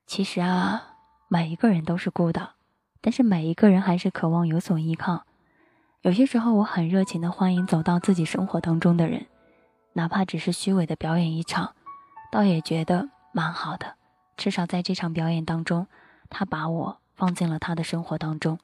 [0.06, 0.96] 其实啊，
[1.28, 2.52] 每一个人都是孤岛，
[3.02, 5.24] 但是每一个人还是渴望有所依靠。
[6.02, 9.26] 有些时候，我很热情的欢迎走到自己生活当中的人。
[9.94, 11.76] 哪怕只是虚伪的表演一场，
[12.32, 13.96] 倒也觉得蛮好的。
[14.36, 15.88] 至少在这场表演当中，
[16.30, 18.60] 他把我放进了他的生活当中。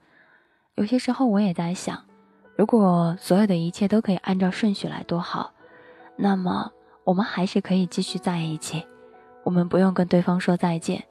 [0.75, 2.03] 有些时候我也在想，
[2.57, 5.53] 如果所有的一切都可以按照顺序来，多好。
[6.17, 6.73] 那么
[7.09, 8.85] 我们还是可以继续在一起，
[9.43, 11.05] 我们不用跟对方说再见，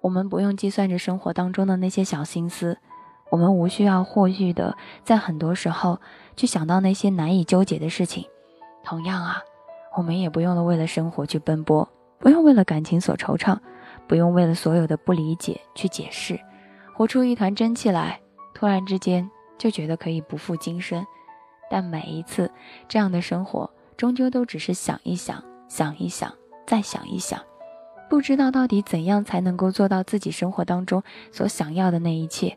[0.00, 2.76] 我们不用计算着生活当中的那些小心思，
[3.30, 6.00] 我们无需要或许的在很多时候
[6.34, 8.24] 去想到那些难以纠结的事情。
[8.82, 9.40] 同样啊。
[9.96, 11.88] 我们也不用了为了生活去奔波，
[12.18, 13.56] 不用为了感情所惆怅，
[14.08, 16.36] 不用为了所有的不理解去解释，
[16.96, 18.20] 活出一团真气来。
[18.54, 21.06] 突然之间就觉得可以不负今生，
[21.70, 22.50] 但每一次
[22.88, 26.32] 这样的生活，终究都只是想一想，想一想，
[26.66, 27.40] 再想一想，
[28.08, 31.02] 不知道到底怎样才能够做到自己生活当中
[31.32, 32.56] 所想要的那一切。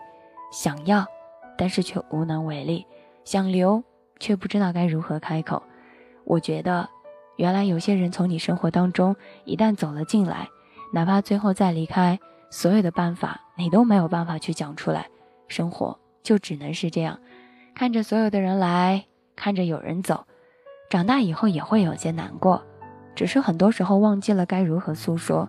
[0.52, 1.06] 想要，
[1.58, 2.86] 但是却无能为力；
[3.24, 3.84] 想留，
[4.20, 5.64] 却不知道该如何开口。
[6.24, 6.90] 我觉得。
[7.38, 10.50] 原来有些人从你生活当中一旦走了进来，
[10.92, 12.20] 哪怕最后再离开，
[12.50, 15.08] 所有的办法你都没有办法去讲出来。
[15.48, 17.20] 生活就只能是这样，
[17.76, 20.26] 看着所有的人来，看着有人走。
[20.90, 22.64] 长大以后也会有些难过，
[23.14, 25.48] 只是很多时候忘记了该如何诉说。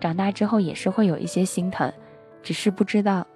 [0.00, 1.92] 长大之后也是会有一些心疼，
[2.42, 3.26] 只是不知道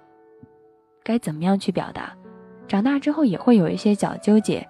[1.03, 2.11] 该怎么样去表达。
[2.67, 4.67] 长大之后也会有一些小纠结，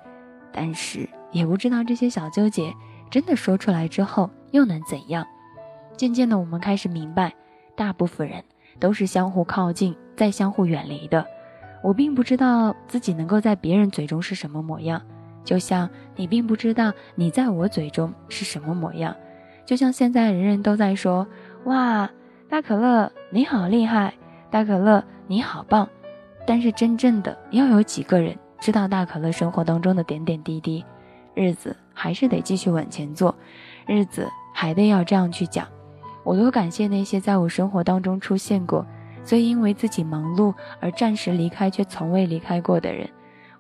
[0.52, 2.74] 但是也不知道这些小纠结。
[3.10, 5.26] 真的说出来之后又能怎样？
[5.96, 7.34] 渐渐的，我们开始明白，
[7.74, 8.44] 大部分人
[8.78, 11.26] 都是相互靠近，再相互远离的。
[11.82, 15.02] 我并不知道自己能够在别人嘴中是什么模样，
[15.46, 19.16] 就像你并不知道你在我嘴中是什么模样。
[19.66, 21.26] 就像现在人人都在说
[21.66, 22.10] ：“哇，
[22.50, 24.14] 大可乐你好厉害，
[24.52, 25.88] 大可乐你好棒。
[26.46, 30.86] 但是真正的要有几个人知道大可乐生活当中的点点滴滴，
[31.34, 33.34] 日子还是得继续往前做，
[33.88, 35.68] 日子还得要这样去讲。
[36.24, 38.86] 我多感谢那些在我生活当中出现过，
[39.24, 43.10] 虽因为自己忙碌而暂时离开却从未离开过的人。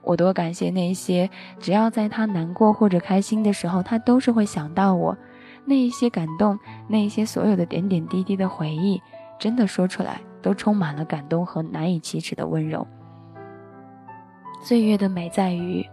[0.05, 5.17] 我多感谢那些只要在他难过或者开心的时候，他都是会想到我。
[5.65, 9.01] 那一些感动，那一些所有的点点滴滴的回忆，
[9.37, 10.21] 真的说出来。
[10.45, 12.85] 都充满了感动和难以启齿的温柔。
[14.61, 15.83] 岁月的美在于，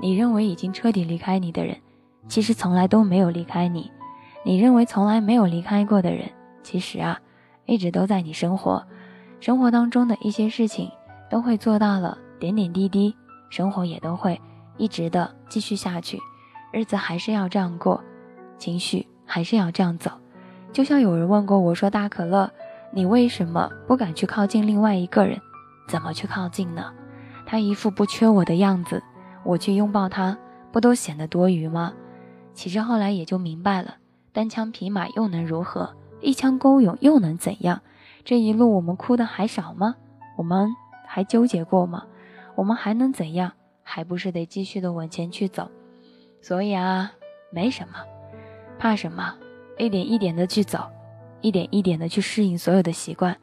[0.00, 1.76] 你认为已经彻底离开你的人，
[2.28, 3.90] 其实从来都没有离开你；
[4.44, 6.30] 你认为从来没有离开过的人，
[6.62, 7.18] 其实啊，
[7.64, 8.80] 一直都在你生活。
[9.40, 10.88] 生活当中的一些事情，
[11.28, 13.12] 都会做到了点点滴滴，
[13.50, 14.40] 生活也都会
[14.76, 16.18] 一直的继续下去，
[16.72, 18.02] 日子还是要这样过，
[18.58, 20.10] 情绪还是要这样走。
[20.72, 22.50] 就像有人问过我说：“大可乐。”
[22.92, 25.38] 你为什么不敢去靠近另外一个人？
[25.88, 26.92] 怎么去靠近呢？
[27.44, 29.02] 他一副不缺我的样子，
[29.44, 30.38] 我去拥抱他，
[30.72, 31.92] 不都显得多余吗？
[32.54, 33.96] 其实后来也就明白了，
[34.32, 35.94] 单枪匹马又能如何？
[36.20, 37.82] 一枪勾勇又能怎样？
[38.24, 39.96] 这一路我们哭的还少吗？
[40.38, 40.74] 我们
[41.06, 42.04] 还纠结过吗？
[42.56, 43.52] 我们还能怎样？
[43.84, 45.70] 还不是得继续的往前去走？
[46.40, 47.12] 所以啊，
[47.50, 47.94] 没什么，
[48.80, 49.36] 怕什么？
[49.78, 50.90] 一点一点的去走。
[51.42, 53.36] 一点一点的去适应所有的习惯，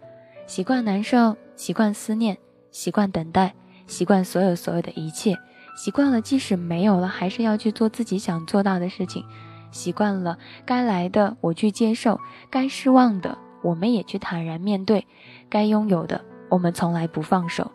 [0.48, 2.38] 习惯难受，习惯思念，
[2.72, 3.54] 习惯等待，
[3.88, 5.38] 习惯所有所有的一切，
[5.78, 9.24] 习惯了即使没有了，还是要去做自己想做到的事情，
[9.72, 15.08] 习惯了该来的我去接受，该失望的我们也去坦然面对，
[15.48, 17.72] 该拥有的我们从来不放手。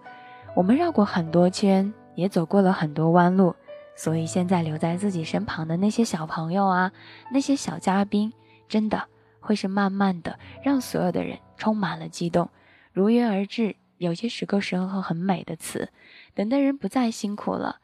[0.58, 3.54] 我们绕过很多圈，也走过了很多弯路，
[3.94, 6.90] 所以现在留在自己身旁的那些小朋友啊，
[7.32, 8.32] 那些小嘉宾，
[8.68, 9.04] 真的。
[9.38, 12.50] 会是慢慢的，让所有的人充满了激动，
[12.92, 13.76] 如约而至。
[13.98, 15.90] 有些时刻时候很美的词，
[16.34, 17.76] 等的人不再辛苦了，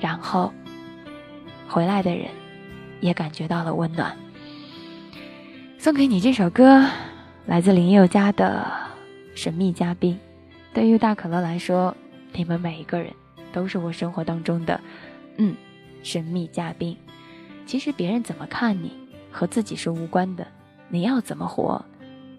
[0.00, 0.54] 然后
[1.68, 2.28] 回来的人
[3.00, 4.16] 也感觉到了温暖。
[5.76, 6.82] 送给你这首歌，
[7.44, 8.66] 来自林宥嘉的
[9.38, 10.18] 《神秘嘉宾》。
[10.72, 11.94] 对于大可乐来说，
[12.32, 13.12] 你们每一个人
[13.52, 14.80] 都是我生活当中的，
[15.36, 15.54] 嗯，
[16.02, 16.96] 神秘嘉宾。
[17.66, 18.92] 其实别人怎么看你，
[19.30, 20.46] 和自己是无关的。
[20.88, 21.84] 你要怎么活，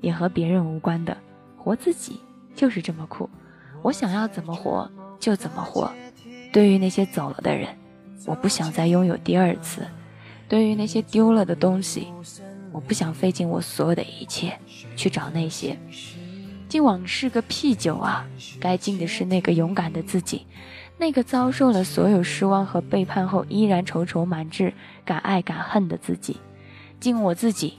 [0.01, 1.15] 也和别人无关的，
[1.57, 2.19] 活自己
[2.55, 3.29] 就是这么酷。
[3.81, 4.89] 我想要怎么活
[5.19, 5.91] 就怎么活。
[6.51, 7.67] 对于那些走了的人，
[8.25, 9.83] 我不想再拥有第二次；
[10.47, 12.07] 对于那些丢了的东西，
[12.71, 14.57] 我不想费尽我所有的一切
[14.95, 15.77] 去找那些。
[16.71, 18.25] 敬往事个屁酒啊！
[18.57, 20.45] 该敬的是那个勇敢的自己，
[20.97, 26.37] 那个遭受了所有失望和背叛后依然踌躇满志、敢爱敢恨的自己。
[26.97, 27.73] 敬我自己。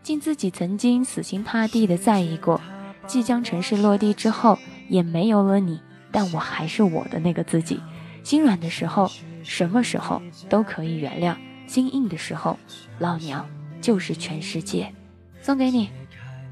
[0.00, 2.60] 敬自己曾经死心塌地的在意过，
[3.04, 4.56] 即将城市落地之后
[4.88, 5.80] 也没有了你，
[6.12, 7.80] 但我还是我的那个自己。
[8.22, 9.10] 心软的时候，
[9.42, 11.34] 什么时候都可以原谅；
[11.66, 12.56] 心硬的时候，
[13.00, 13.44] 老娘
[13.80, 14.94] 就是全世界。
[15.42, 15.90] 送给你，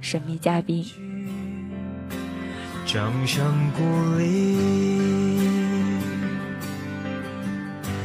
[0.00, 0.84] 神秘嘉宾。
[2.94, 3.44] 掌声
[3.76, 3.82] 鼓
[4.18, 4.56] 励，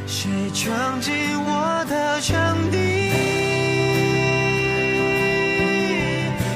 [0.04, 2.76] 谁闯进我的场地？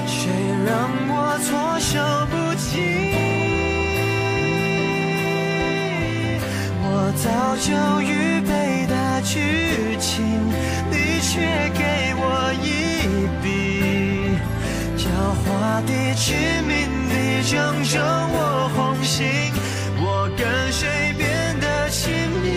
[0.08, 0.26] 谁
[0.66, 3.14] 让我措手不及，
[6.82, 7.70] 我早就
[8.02, 8.50] 预备
[8.88, 9.30] 的剧
[10.00, 10.26] 情，
[10.90, 11.38] 你却
[11.72, 12.66] 给我一
[13.40, 13.46] 笔，
[14.98, 15.06] 狡
[15.46, 15.46] 猾
[15.86, 16.34] 的、致
[16.66, 16.74] 命
[17.44, 19.26] 的，正中我红心，
[20.00, 21.28] 我跟谁变
[21.60, 22.48] 得亲密？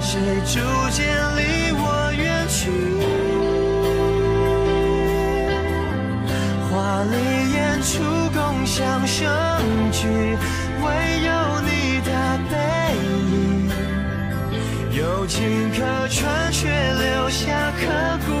[0.00, 0.10] 谁
[0.46, 0.60] 逐
[0.90, 1.04] 渐
[1.36, 1.40] 离
[1.74, 2.70] 我远去？
[6.70, 7.14] 华丽
[7.52, 7.90] 演出
[8.32, 9.28] 共享盛
[9.90, 10.06] 举，
[10.80, 10.86] 唯
[11.26, 11.30] 有
[11.62, 11.70] 你
[12.06, 12.10] 的
[12.48, 12.54] 背
[13.32, 13.70] 影，
[14.92, 15.76] 有情可
[16.08, 17.82] 传，却留下刻
[18.26, 18.31] 骨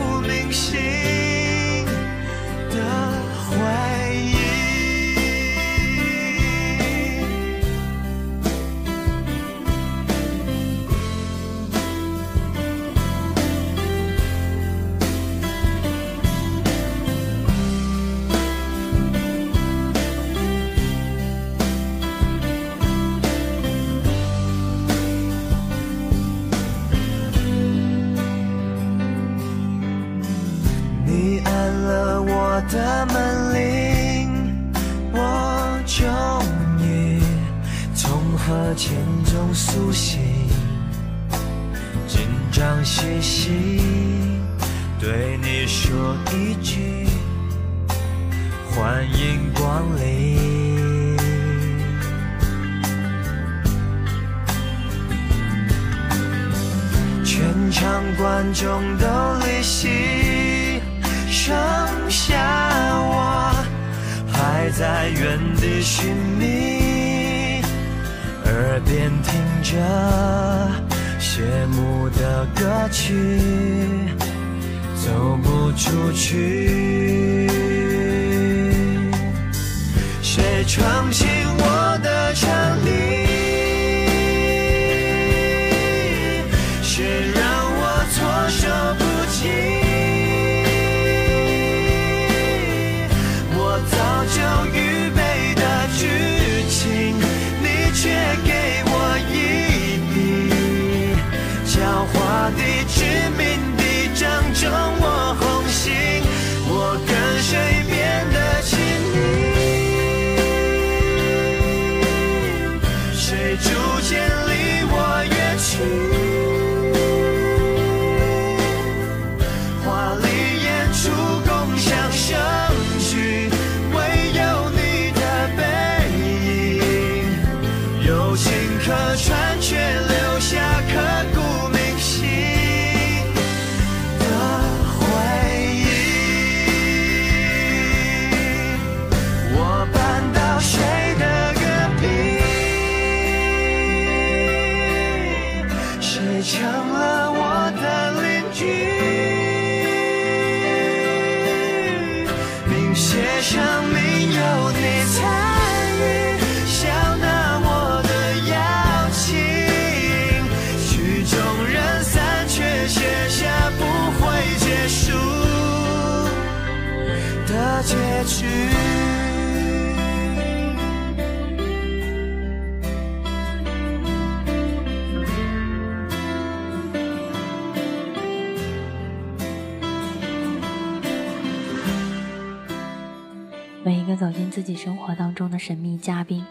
[184.22, 186.46] 走进自己生活当中的神秘嘉宾，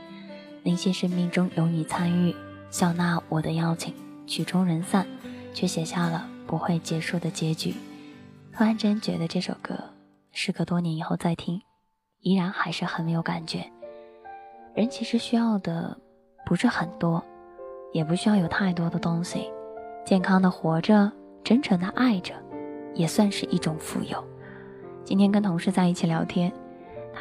[0.62, 2.36] 那些生命中有你参与，
[2.70, 3.94] 笑纳我的邀请，
[4.28, 5.08] 曲终人散，
[5.54, 7.74] 却写下了不会结束的结局。
[8.52, 9.80] 突然间觉得这首歌，
[10.34, 11.62] 时隔多年以后再听，
[12.20, 13.72] 依然还是很有感觉。
[14.76, 15.98] 人其实需要的
[16.46, 17.24] 不是很多，
[17.94, 19.50] 也不需要有太多的东西，
[20.04, 21.10] 健康的活着，
[21.42, 22.34] 真诚的爱着，
[22.94, 24.22] 也算是一种富有。
[25.06, 26.52] 今天跟同事在一起聊天。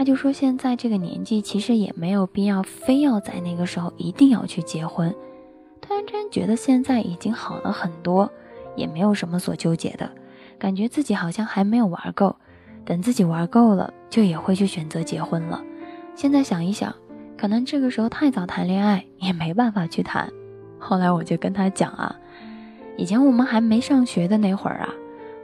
[0.01, 5.15] 他就说，现在这个年纪，其实也没有必要非要在那个时候一定要去结婚。
[5.79, 8.33] 突然间觉得现在已经好了很多，
[8.75, 10.11] 也没有什么所纠结的，
[10.59, 12.35] 感觉自己好像还没有玩够，
[12.83, 15.63] 等自己玩够了，就也会去选择结婚了。
[16.15, 16.95] 现在想一想，
[17.37, 20.33] 可能这个时候太早谈恋爱，也没办法去谈。
[20.79, 22.17] 后来我就跟他讲啊，
[22.97, 24.89] 以前我们还没上学的那会儿啊，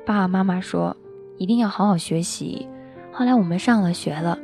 [0.07, 0.97] 爸爸妈妈说
[1.37, 2.67] 一定要好好学习。
[3.13, 4.39] 后来我们上了学了，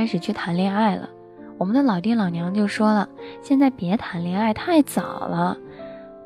[0.00, 1.10] 开始去谈恋爱了。
[1.58, 3.06] 我们的老爹老娘就说了
[3.44, 5.58] ：“现在别谈恋爱，太早了。”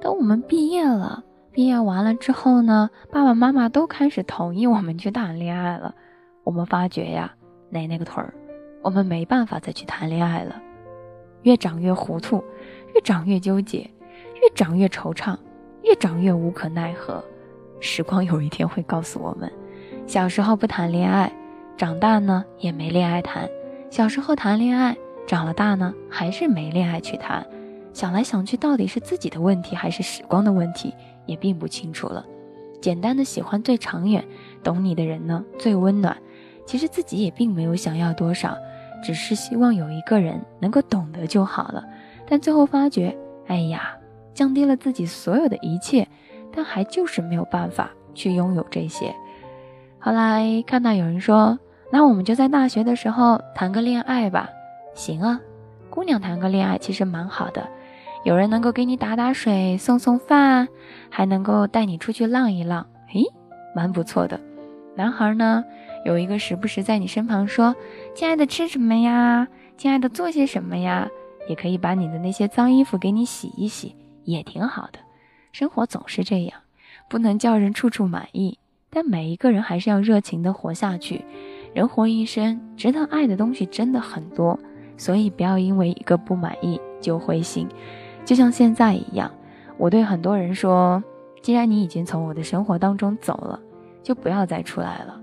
[0.01, 5.93] 等我们毕业了，毕业完了之后呢，爸爸妈妈都开始同意我们去谈恋爱了。
[6.45, 7.35] 我们发觉呀，
[7.69, 8.33] 奶奶个腿儿，
[8.81, 10.63] 我们没办法再去谈恋爱了。
[11.43, 12.45] 越长越糊涂，
[12.95, 13.79] 越长越纠结，
[14.41, 15.37] 越长越惆怅，
[15.83, 17.21] 越长越无可奈何。
[17.81, 19.51] 时光有一天会告诉我们：
[20.07, 21.33] 小时候不谈恋爱。
[21.77, 23.51] 长大呢也没恋爱谈，
[23.95, 27.47] 小时候谈恋爱，长了大呢还是没恋爱去谈。
[27.93, 30.93] 想来想去，到底是自己的问题还是时光的问题，
[31.27, 32.27] 也并不清楚了。
[32.83, 34.25] 简单的喜欢最长远，
[34.65, 36.17] 懂你的人呢最温暖。
[36.67, 38.57] 其实自己也并没有想要多少，
[39.01, 41.85] 只是希望有一个人能够懂得就好了。
[42.27, 43.17] 但最后发觉，
[43.47, 43.97] 哎呀，
[44.35, 46.09] 降低了自己所有的一切，
[46.53, 49.15] 但还就是没有办法去拥有这些。
[50.01, 51.57] 后来看到有人说。
[51.95, 54.51] 那我们就在大学的时候谈个恋爱吧，
[54.97, 55.41] 行啊，
[55.91, 57.69] 姑娘谈个恋爱其实蛮好的，
[58.25, 60.67] 有人能够给你打打水、送送饭，
[61.09, 63.23] 还能够带你出去浪一浪，嘿，
[63.77, 64.41] 蛮不错的。
[64.97, 65.63] 男孩呢，
[66.05, 67.77] 有一个时不时在你身旁说
[68.13, 69.47] ：“亲爱的，吃什么呀？
[69.77, 71.09] 亲爱的，做些什么呀？”
[71.49, 74.99] 也可以把你的那些脏衣服给你洗一洗，也挺好的。
[75.53, 76.59] 生活总是这样，
[77.09, 78.59] 不能叫人处处满意，
[78.91, 81.25] 但每一个人还是要热情的活下去。
[81.75, 84.57] 人活一生，值得爱的东西真的很多，
[84.97, 87.69] 所以不要因为一个不满意就灰心。
[88.25, 89.29] 就像现在一样，
[89.77, 91.03] 我对很多人说
[91.43, 93.61] ：“既然你已经从我的生活当中走了，
[94.05, 95.21] 就不要再出来了。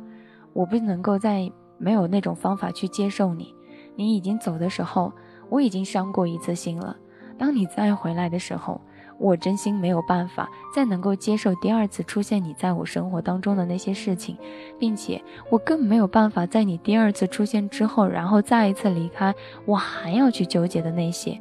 [0.52, 3.56] 我不能够再没有那种方法去接受你。
[3.96, 5.14] 你已经走的时候，
[5.48, 6.98] 我已经伤过一次心了。
[7.38, 8.82] 当你再回来的时候，
[9.22, 14.36] 我真心没有办法再能够接受第二次出现你在我生活当中的那些事情，
[14.80, 19.34] 并且我更没有办法在你第二次出现之后，然后再一次离开，
[19.66, 21.40] 我还要去纠结的那些。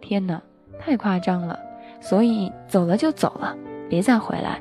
[0.00, 0.40] 天哪，
[0.78, 1.58] 太夸张了！
[2.00, 3.56] 所以走了就走了，
[3.88, 4.60] 别再回来。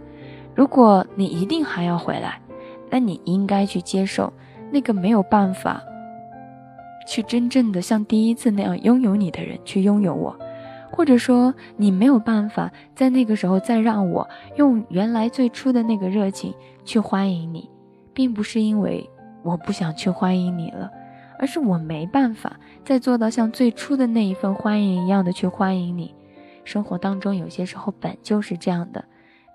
[0.56, 2.42] 如果你一定还要回来，
[2.90, 4.34] 那你应该去接受
[4.72, 5.84] 那个没有办法
[7.08, 10.36] 去真正的像第一次那样拥有你的人去拥有我。
[10.96, 16.54] 或者说，你没有办法在那个时候再让我用原来最初的那个热情
[16.86, 17.70] 去欢迎你，
[18.14, 19.10] 并不是因为
[19.44, 20.90] 我不想去欢迎你了，
[21.38, 26.16] 而是我没办法再做到像最初的那一份欢迎一样的去欢迎你。
[26.64, 29.04] 生活当中有些时候本就是这样的，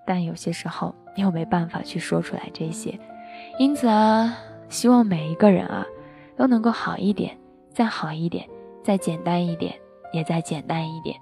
[0.05, 2.99] 但有些时候又没办法去说出来这些。
[3.57, 4.37] 因此啊，
[4.69, 5.85] 希望每一个人啊
[6.37, 7.35] 都能够好一点，
[7.73, 8.47] 再好一点，
[8.83, 9.73] 再简单一点，
[10.13, 11.17] 也再简单一点。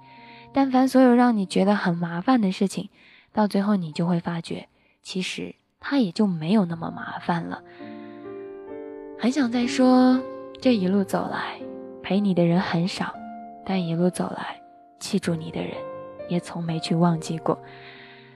[0.52, 2.88] 但凡所有让你觉得很麻烦的事情，
[3.32, 4.68] 到最后你就会发觉，
[5.02, 7.62] 其实它也就没有那么麻烦了。
[9.18, 10.20] 很想再说，
[10.60, 11.60] 这一路走来，
[12.02, 13.14] 陪你的人很少，
[13.64, 14.60] 但一路走来，
[14.98, 15.72] 记住你的人，
[16.28, 17.58] 也从没去忘记过。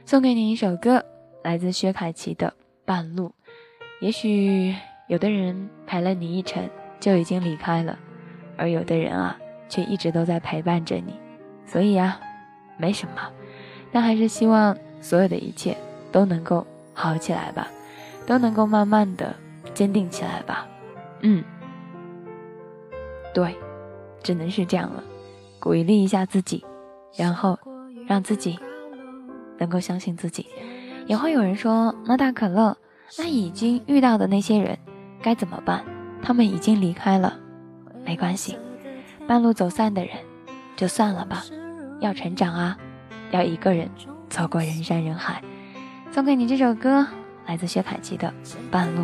[0.06, 1.04] 送给你一首歌，
[1.42, 2.48] 来自薛凯琪的
[2.84, 3.28] 《半路》。
[4.00, 4.74] 也许
[5.08, 6.68] 有的人陪了你一程
[7.00, 7.98] 就已经离开了，
[8.56, 9.38] 而有的人啊，
[9.68, 11.23] 却一直都在陪伴着你。
[11.66, 12.20] 所以啊，
[12.76, 13.14] 没什么，
[13.92, 15.76] 但还是希望所有的一切
[16.12, 17.68] 都能够好起来吧，
[18.26, 19.34] 都能够慢慢的
[19.74, 20.66] 坚定起来吧。
[21.20, 21.42] 嗯，
[23.32, 23.56] 对，
[24.22, 25.02] 只能是这样了，
[25.58, 26.64] 鼓励一下自己，
[27.16, 27.58] 然后
[28.06, 28.58] 让自己
[29.58, 30.46] 能够相信自己。
[31.06, 32.76] 也会有人说，那大可乐，
[33.18, 34.78] 那已经遇到的那些人
[35.22, 35.84] 该怎么办？
[36.22, 37.38] 他们已经离开了，
[38.04, 38.56] 没关系，
[39.26, 40.14] 半路走散的人。
[40.76, 41.44] 就算了吧，
[42.00, 42.76] 要成长啊，
[43.30, 43.88] 要一个人
[44.28, 45.42] 走过人山人海。
[46.12, 47.06] 送给你这首歌，
[47.46, 48.32] 来自薛凯琪的
[48.70, 49.02] 《半路》。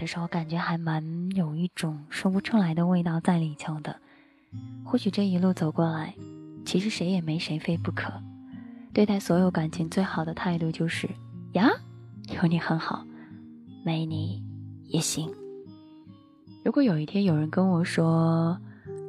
[0.00, 4.00] 的时候，感觉还蛮有一种说不出来的味道在里头的。
[4.82, 6.14] 或许这一路走过来，
[6.64, 8.10] 其实谁也没谁非不可。
[8.94, 11.06] 对待所有感情最好的态度就是
[11.52, 11.68] 呀，
[12.34, 13.04] 有你很好，
[13.84, 14.42] 没你
[14.88, 15.30] 也行。
[16.64, 18.58] 如果有一天有人跟我说，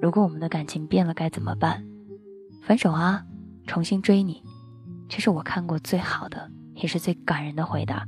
[0.01, 1.83] 如果我们的感情变了该怎么办？
[2.61, 3.25] 分手啊，
[3.65, 4.43] 重新追你，
[5.07, 8.05] 这是我看过最好的，也是最感人的回答。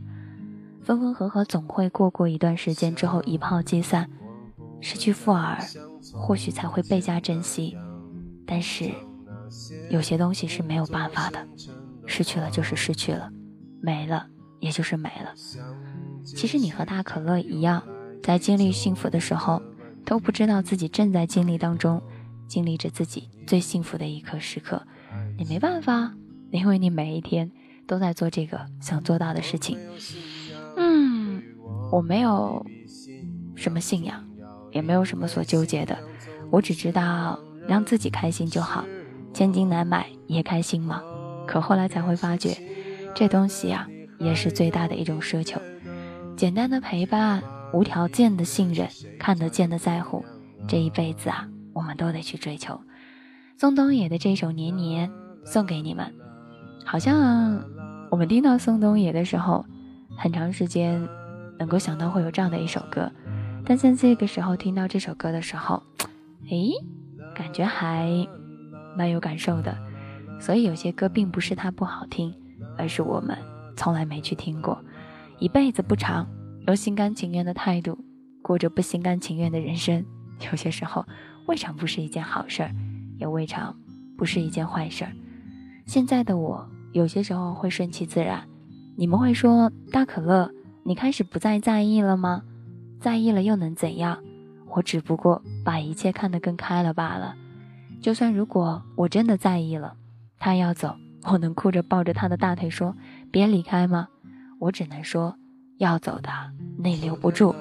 [0.84, 4.10] 分分合合总会过过一段时间之后一炮即散，
[4.82, 5.58] 失去富尔，
[6.14, 7.78] 或许才会倍加珍惜。
[8.46, 8.92] 但是
[9.90, 11.48] 有些东西是没有办法的，
[12.06, 13.32] 失去了就是失去了，
[13.82, 14.28] 没了
[14.60, 15.34] 也就是没了。
[16.24, 17.82] 其实你和大可乐一样。
[18.22, 19.62] 在经历幸福的时候，
[20.06, 22.02] 都不知道自己正在经历当中，
[22.48, 24.82] 经历着自己最幸福的一刻时刻。
[25.38, 26.14] 你没办法，
[26.50, 27.52] 因为你每一天
[27.86, 29.78] 都在做这个想做到的事情。
[31.94, 32.66] 我没有
[33.56, 34.20] 什么信仰，
[34.72, 35.96] 也没有什么所纠结的，
[36.50, 37.38] 我只知道
[37.68, 38.84] 让自己开心就好，
[39.32, 41.04] 千金难买也开心嘛。
[41.46, 42.58] 可后来才会发觉，
[43.14, 43.88] 这东西啊，
[44.18, 45.62] 也是最大的一种奢求，
[46.36, 47.44] 简单的陪伴。
[47.74, 48.88] 无条件的信任，
[49.20, 50.24] 看得见的在乎，
[50.68, 52.80] 这一辈子啊，我们都得去追求。
[53.58, 55.10] 宋冬野的这首《年年》
[55.44, 56.14] 送给你们。
[56.86, 57.64] 好像
[58.12, 59.66] 我们听到宋冬野的时候，
[60.16, 61.08] 很长时间
[61.64, 63.10] 能够想到会有这样的一首歌，
[63.66, 65.82] 但在这个时候听到这首歌的时候，
[66.50, 66.74] 诶，
[67.34, 68.28] 感觉还
[68.98, 69.74] 蛮有感受的。
[70.42, 72.36] 所以有些歌并不是它不好听，
[72.78, 73.38] 而是我们
[73.78, 74.78] 从来没去听过。
[75.40, 76.28] 一辈子不长。
[76.66, 77.98] 用心甘情愿的态度
[78.42, 80.06] 过着不心甘情愿的人生，
[80.50, 81.06] 有些时候
[81.46, 82.72] 未尝不是一件好事儿，
[83.20, 83.76] 也未尝
[84.18, 85.12] 不是一件坏事儿。
[85.86, 88.48] 现在的我有些时候会顺其自然。
[88.96, 90.50] 你们会说大可乐，
[90.84, 92.44] 你开始不再在意了吗？
[93.00, 94.20] 在意了又能怎样？
[94.70, 97.36] 我只不过把一切看得更开了罢了。
[98.02, 99.96] 就算如果我真的在意了，
[100.40, 102.96] 他要走，我能哭着抱着他的大腿说
[103.32, 104.08] 别离开吗？
[104.60, 105.36] 我只能说。
[105.80, 106.30] 要走的
[106.78, 107.54] 你留不住，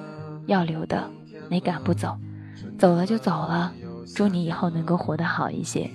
[0.45, 1.09] 要留的
[1.49, 2.15] 你赶不走，
[2.77, 3.73] 走了就走了。
[4.15, 5.89] 祝你以后能够活得好一些。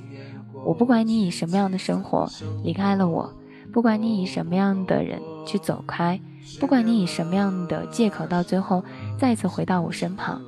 [0.67, 2.29] 我不管你以什么样的生活
[2.65, 3.33] 离开了我，
[3.73, 6.21] 不管你以什么样的人去走开，
[6.59, 8.85] 不管你以什么样的借口到最后
[9.19, 10.41] 再次回到我身旁。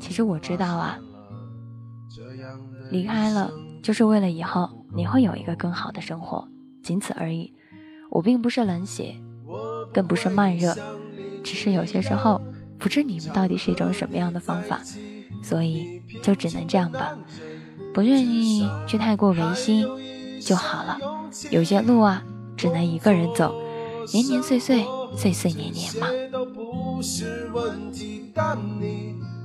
[0.00, 0.98] 其实我知道啊，
[2.90, 3.50] 离开了
[3.82, 6.48] 就是为了以后你会有一个更好的生活，
[6.82, 7.52] 仅此而已。
[8.10, 9.14] 我并不是冷血，
[9.92, 10.74] 更不是慢热。
[11.42, 12.40] 只是有些时候
[12.78, 14.80] 不知你们到底是一种什么样的方法，
[15.42, 17.16] 所以就只能这样吧，
[17.94, 19.86] 不愿意去太过违心
[20.40, 20.98] 就好了。
[21.50, 22.22] 有些路啊，
[22.62, 23.52] 只能一个人走，
[24.12, 24.84] 年年岁岁，
[25.16, 26.06] 岁岁年年嘛。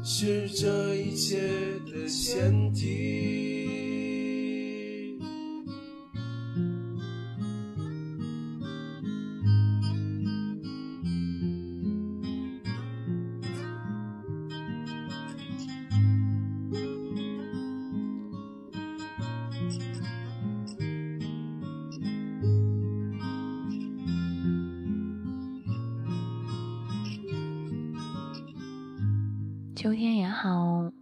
[0.03, 1.41] 是这一切
[1.87, 3.96] 的前提。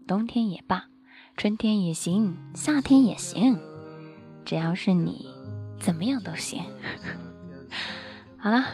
[0.07, 0.85] 冬天也罢，
[1.35, 3.59] 春天也行，夏天也行，
[4.45, 5.25] 只要是你，
[5.79, 6.61] 怎么样都行。
[8.37, 8.65] 好了，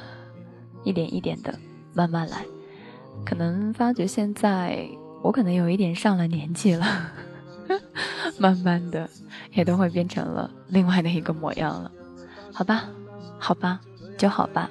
[0.83, 1.57] 一点一点的
[1.93, 2.43] 慢慢来。
[3.25, 4.89] 可能发觉现在
[5.23, 6.85] 我可能有一点上了年纪了，
[8.37, 9.09] 慢慢的
[9.53, 11.89] 也都会变成了另外的一个模样了。
[12.51, 12.89] 好吧，
[13.39, 13.79] 好吧，
[14.17, 14.69] 就好吧。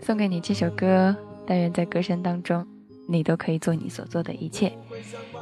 [0.00, 1.14] 送给你这首歌，
[1.46, 2.66] 但愿在歌声当中。
[3.08, 4.76] 你都可以做你所做的一切，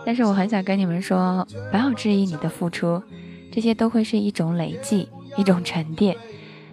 [0.06, 3.02] 但是我很想跟你们说，不要质疑你的付出，
[3.50, 6.16] 这些都会是一种累积，一种沉淀，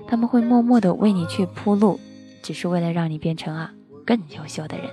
[0.08, 2.00] 他们会默默的为你去铺路，
[2.42, 3.74] 只是为了让你变成啊
[4.06, 4.90] 更优秀的人。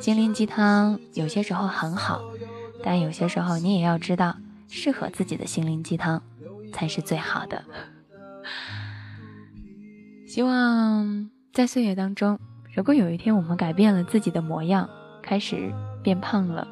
[0.00, 2.20] 心灵鸡汤有些时候很好，
[2.82, 4.36] 但有些时候你也要知道，
[4.68, 6.22] 适合自己的心灵鸡汤
[6.72, 7.64] 才是最好的。
[10.26, 12.38] 希望在岁月当中，
[12.74, 14.88] 如果有一天我们改变了自己的模样。
[15.22, 15.70] 开始
[16.02, 16.66] 变胖了，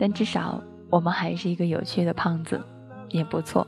[0.00, 2.58] 但至少我们还是一个有趣的胖子，
[3.10, 3.66] 也不错。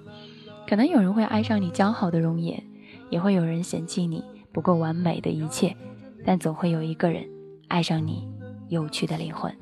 [0.67, 2.65] 可能有人会爱上你姣好的容颜，
[3.11, 5.77] 也会有人嫌弃你不够完美的一切，
[6.25, 7.29] 但总会有一个人
[7.69, 8.27] 爱上你
[8.71, 9.55] 有趣的灵魂。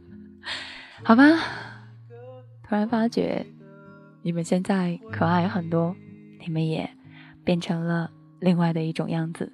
[1.02, 1.24] 好吧，
[2.68, 3.46] 突然发觉
[4.20, 5.96] 你们现在可爱很多，
[6.44, 6.90] 你们也
[7.42, 9.50] 变成了另外的一种样子。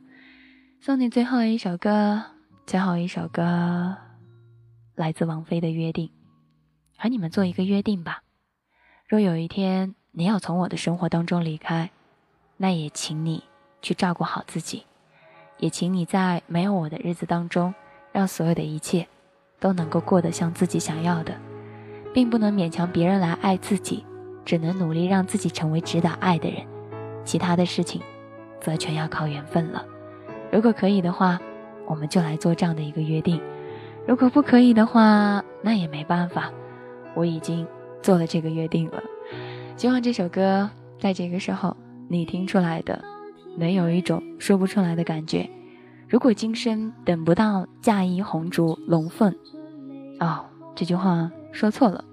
[0.81, 2.21] 送你最后一首歌，
[2.67, 3.97] 最后一首歌
[4.97, 6.09] 来自王菲的《约定》，
[7.03, 8.23] 和你们做一个约定吧。
[9.09, 11.91] 若有一天你要从我的生活当中离开，
[12.57, 13.43] 那也请你
[13.81, 14.87] 去照顾好自己，
[15.59, 17.75] 也请你在没有我的日子当中，
[18.13, 19.09] 让所有的一切。
[19.59, 21.35] 都能够过得像自己想要的，
[22.13, 24.05] 并不能勉强别人来爱自己，
[24.45, 26.65] 只能努力让自己成为值得爱的人。
[27.25, 28.01] 其他的事情，
[28.61, 29.85] 则全要靠缘分了。
[30.53, 31.41] 如果可以的话，
[31.87, 33.41] 我们就来做这样的一个约定；
[34.07, 36.53] 如果不可以的话，那也没办法。
[37.15, 37.67] 我已经
[38.03, 39.03] 做了这个约定了。
[39.77, 40.69] 希望这首歌
[41.01, 41.77] 在这个时候
[42.09, 43.03] 你听出来的，
[43.57, 45.49] 能有一种说不出来的感觉。
[46.09, 49.35] 如果今生等不到嫁衣红烛龙凤，
[50.21, 50.45] 哦，
[50.75, 52.05] 这句话说错了。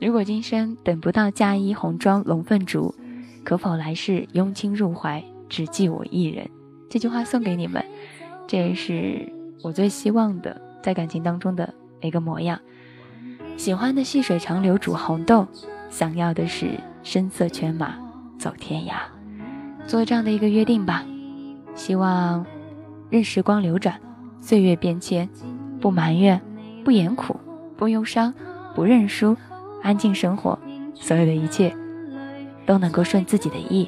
[0.00, 2.92] 如果今生等不到嫁衣红妆龙凤烛，
[3.44, 6.50] 可否来世拥亲入怀，只记我一人？
[6.90, 7.84] 这句话送给你们，
[8.48, 12.60] 这也是我最希望的在感情当中的一个模样。
[13.56, 15.46] 喜欢的细水长流煮红豆，
[15.88, 17.94] 想要的是声色犬马
[18.38, 18.94] 走天涯。
[19.86, 21.04] 做这样的一个约定吧，
[21.74, 22.44] 希望。
[23.10, 24.00] 任时光流转，
[24.40, 25.28] 岁月变迁，
[25.82, 26.40] 不埋怨，
[26.82, 27.38] 不言苦，
[27.76, 28.32] 不忧伤，
[28.74, 29.36] 不认输，
[29.82, 30.58] 安静生活，
[30.94, 31.76] 所有的一切
[32.64, 33.86] 都能够顺自己的意，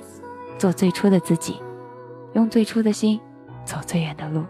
[0.58, 1.56] 做最初的自己，
[2.34, 3.18] 用最初的心
[3.64, 4.44] 走最远的路。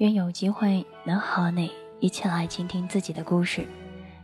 [0.00, 1.70] 愿有机会能和你
[2.00, 3.66] 一起来倾听自己的故事，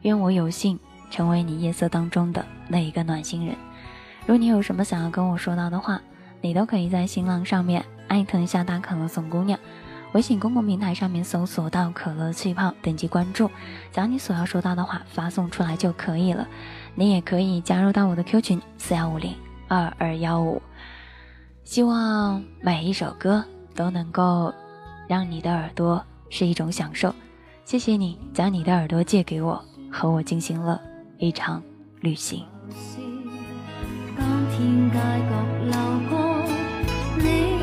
[0.00, 3.54] 愿我有幸成为你夜色当中的那一个暖心人。
[4.22, 6.00] 如果你有什么想要跟我说到的话，
[6.40, 9.60] 你都可以在新浪上面艾特一下大可乐送姑娘，
[10.12, 13.50] 微信公共平台上面搜索到可乐气泡，点击关注，
[13.92, 16.48] 将你所要说到的话发送出来就可以了。
[16.94, 19.34] 你也可以加入到我的 Q 群四幺五零
[19.68, 20.62] 二二幺五。
[21.64, 24.54] 希望每一首歌都能够。
[25.08, 27.14] 让你的耳朵是一种享受，
[27.64, 30.80] 谢谢你将你的耳朵借给我，和我进行了
[31.18, 31.62] 一场
[32.00, 32.44] 旅行。
[34.16, 35.32] 当天街角
[35.64, 35.72] 流
[36.08, 36.42] 过
[37.18, 37.55] 你